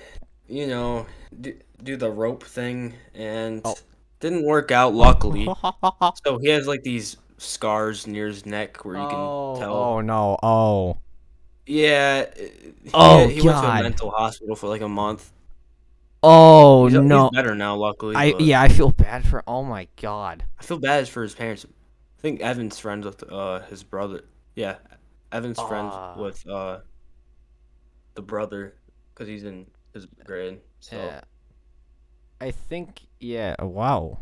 you 0.48 0.68
know, 0.68 1.06
do, 1.40 1.56
do 1.82 1.98
the 1.98 2.10
rope 2.12 2.44
thing 2.44 2.94
and 3.14 3.62
Oh. 3.66 3.76
didn't 4.20 4.44
work 4.46 4.72
out. 4.72 4.94
Luckily, 4.94 5.46
so 6.26 6.38
he 6.40 6.50
has 6.50 6.68
like 6.68 6.84
these 6.84 7.18
scars 7.38 8.08
near 8.08 8.28
his 8.28 8.46
neck 8.46 8.86
where 8.86 8.96
you 8.96 9.08
can 9.08 9.16
oh, 9.18 9.56
tell. 9.60 9.74
oh 9.76 10.02
no, 10.02 10.38
oh. 10.44 10.98
Yeah. 11.66 12.26
Oh, 12.94 13.28
he, 13.28 13.42
went 13.42 13.58
to 13.58 13.70
a 13.70 13.84
mental 13.84 14.12
hospital 14.12 14.56
for 14.56 14.68
like 14.68 14.82
a 14.82 14.88
month. 14.90 15.32
Oh 16.22 16.88
He's, 16.88 16.98
no. 16.98 17.24
he's 17.30 17.38
better 17.38 17.56
now, 17.56 17.76
luckily. 17.76 18.16
I 18.16 18.34
yeah, 18.40 18.62
I 18.62 18.70
feel 18.70 18.92
bad 18.92 19.26
for. 19.28 19.44
Oh 19.48 19.64
my 19.64 19.88
god. 20.02 20.46
I 20.60 20.64
feel 20.64 20.80
bad 20.80 21.08
for 21.10 21.24
his 21.24 21.36
parents. 21.36 21.66
I 21.66 22.22
think 22.22 22.42
Evan's 22.42 22.80
friends 22.80 23.06
with 23.06 23.24
uh 23.32 23.60
his 23.64 23.84
brother. 23.84 24.24
Yeah, 24.56 24.78
Evan's 25.32 25.60
friends 25.60 25.92
Ah. 25.94 26.16
with 26.18 26.48
uh 26.48 26.80
the 28.16 28.22
brother 28.22 28.76
because 29.14 29.28
he's 29.28 29.44
in 29.44 29.66
his 29.94 30.06
grade. 30.26 30.60
So 30.80 30.96
Yeah. 30.98 31.22
I 32.42 32.52
think 32.52 33.02
yeah. 33.20 33.56
Wow. 33.62 34.20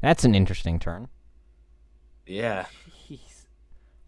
That's 0.00 0.24
an 0.24 0.34
interesting 0.34 0.78
turn. 0.78 1.08
yeah, 2.26 2.66
Jeez. 3.08 3.46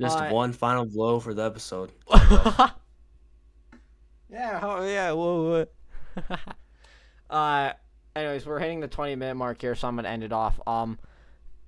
just 0.01 0.18
Uh, 0.18 0.29
one 0.29 0.53
final 0.53 0.85
blow 0.87 1.20
for 1.20 1.35
the 1.35 1.44
episode. 1.44 1.90
yeah. 4.31 4.61
Oh 4.62 4.85
yeah. 4.87 5.12
Whoa. 5.12 5.66
whoa. 6.16 6.37
uh. 7.31 7.73
Anyways, 8.16 8.44
we're 8.44 8.59
hitting 8.59 8.81
the 8.81 8.88
20 8.88 9.14
minute 9.14 9.37
mark 9.37 9.61
here, 9.61 9.77
so 9.77 9.87
I'm 9.87 9.94
gonna 9.96 10.09
end 10.09 10.25
it 10.25 10.33
off. 10.33 10.61
Um. 10.66 10.99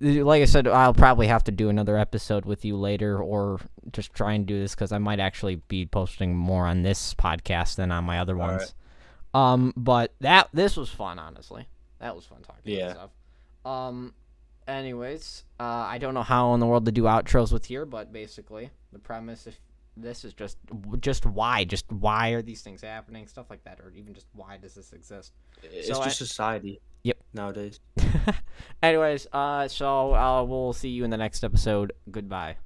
Like 0.03 0.41
I 0.41 0.45
said, 0.45 0.67
I'll 0.67 0.93
probably 0.93 1.27
have 1.27 1.45
to 1.45 1.51
do 1.51 1.69
another 1.69 1.97
episode 1.97 2.43
with 2.45 2.65
you 2.65 2.75
later, 2.75 3.21
or 3.23 3.59
just 3.91 4.13
try 4.13 4.33
and 4.33 4.45
do 4.45 4.59
this 4.59 4.75
because 4.75 4.91
I 4.91 4.97
might 4.97 5.19
actually 5.21 5.55
be 5.69 5.85
posting 5.85 6.35
more 6.35 6.67
on 6.67 6.81
this 6.81 7.13
podcast 7.13 7.75
than 7.77 7.89
on 7.91 8.03
my 8.03 8.19
other 8.19 8.33
All 8.33 8.47
right. 8.47 8.57
ones. 8.57 8.73
Um, 9.33 9.73
but 9.77 10.13
that 10.19 10.49
this 10.53 10.75
was 10.75 10.89
fun, 10.89 11.19
honestly. 11.19 11.67
That 11.99 12.15
was 12.15 12.25
fun 12.25 12.41
talking 12.41 12.73
Yeah. 12.73 12.91
stuff. 12.93 13.11
Um, 13.65 14.13
anyways, 14.67 15.45
uh, 15.59 15.63
I 15.63 15.97
don't 15.99 16.13
know 16.13 16.23
how 16.23 16.53
in 16.53 16.59
the 16.59 16.67
world 16.67 16.85
to 16.85 16.91
do 16.91 17.03
outros 17.03 17.53
with 17.53 17.65
here, 17.65 17.85
but 17.85 18.11
basically 18.11 18.71
the 18.91 18.99
premise 18.99 19.47
if 19.47 19.57
this 19.95 20.25
is 20.25 20.33
just 20.33 20.57
just 20.99 21.25
why, 21.25 21.63
just 21.63 21.89
why 21.91 22.29
are 22.31 22.41
these 22.41 22.61
things 22.61 22.81
happening, 22.81 23.25
stuff 23.27 23.49
like 23.49 23.63
that, 23.63 23.79
or 23.79 23.91
even 23.95 24.13
just 24.13 24.27
why 24.33 24.57
does 24.57 24.73
this 24.75 24.91
exist? 24.91 25.31
It's 25.63 25.87
So 25.87 26.01
I- 26.01 26.05
just 26.05 26.17
society. 26.17 26.81
Yep. 27.03 27.17
Nowadays. 27.33 27.79
anyways, 28.83 29.27
uh, 29.33 29.67
so 29.67 30.15
uh, 30.15 30.43
we'll 30.43 30.73
see 30.73 30.89
you 30.89 31.03
in 31.03 31.09
the 31.09 31.17
next 31.17 31.43
episode. 31.43 31.93
Goodbye. 32.09 32.57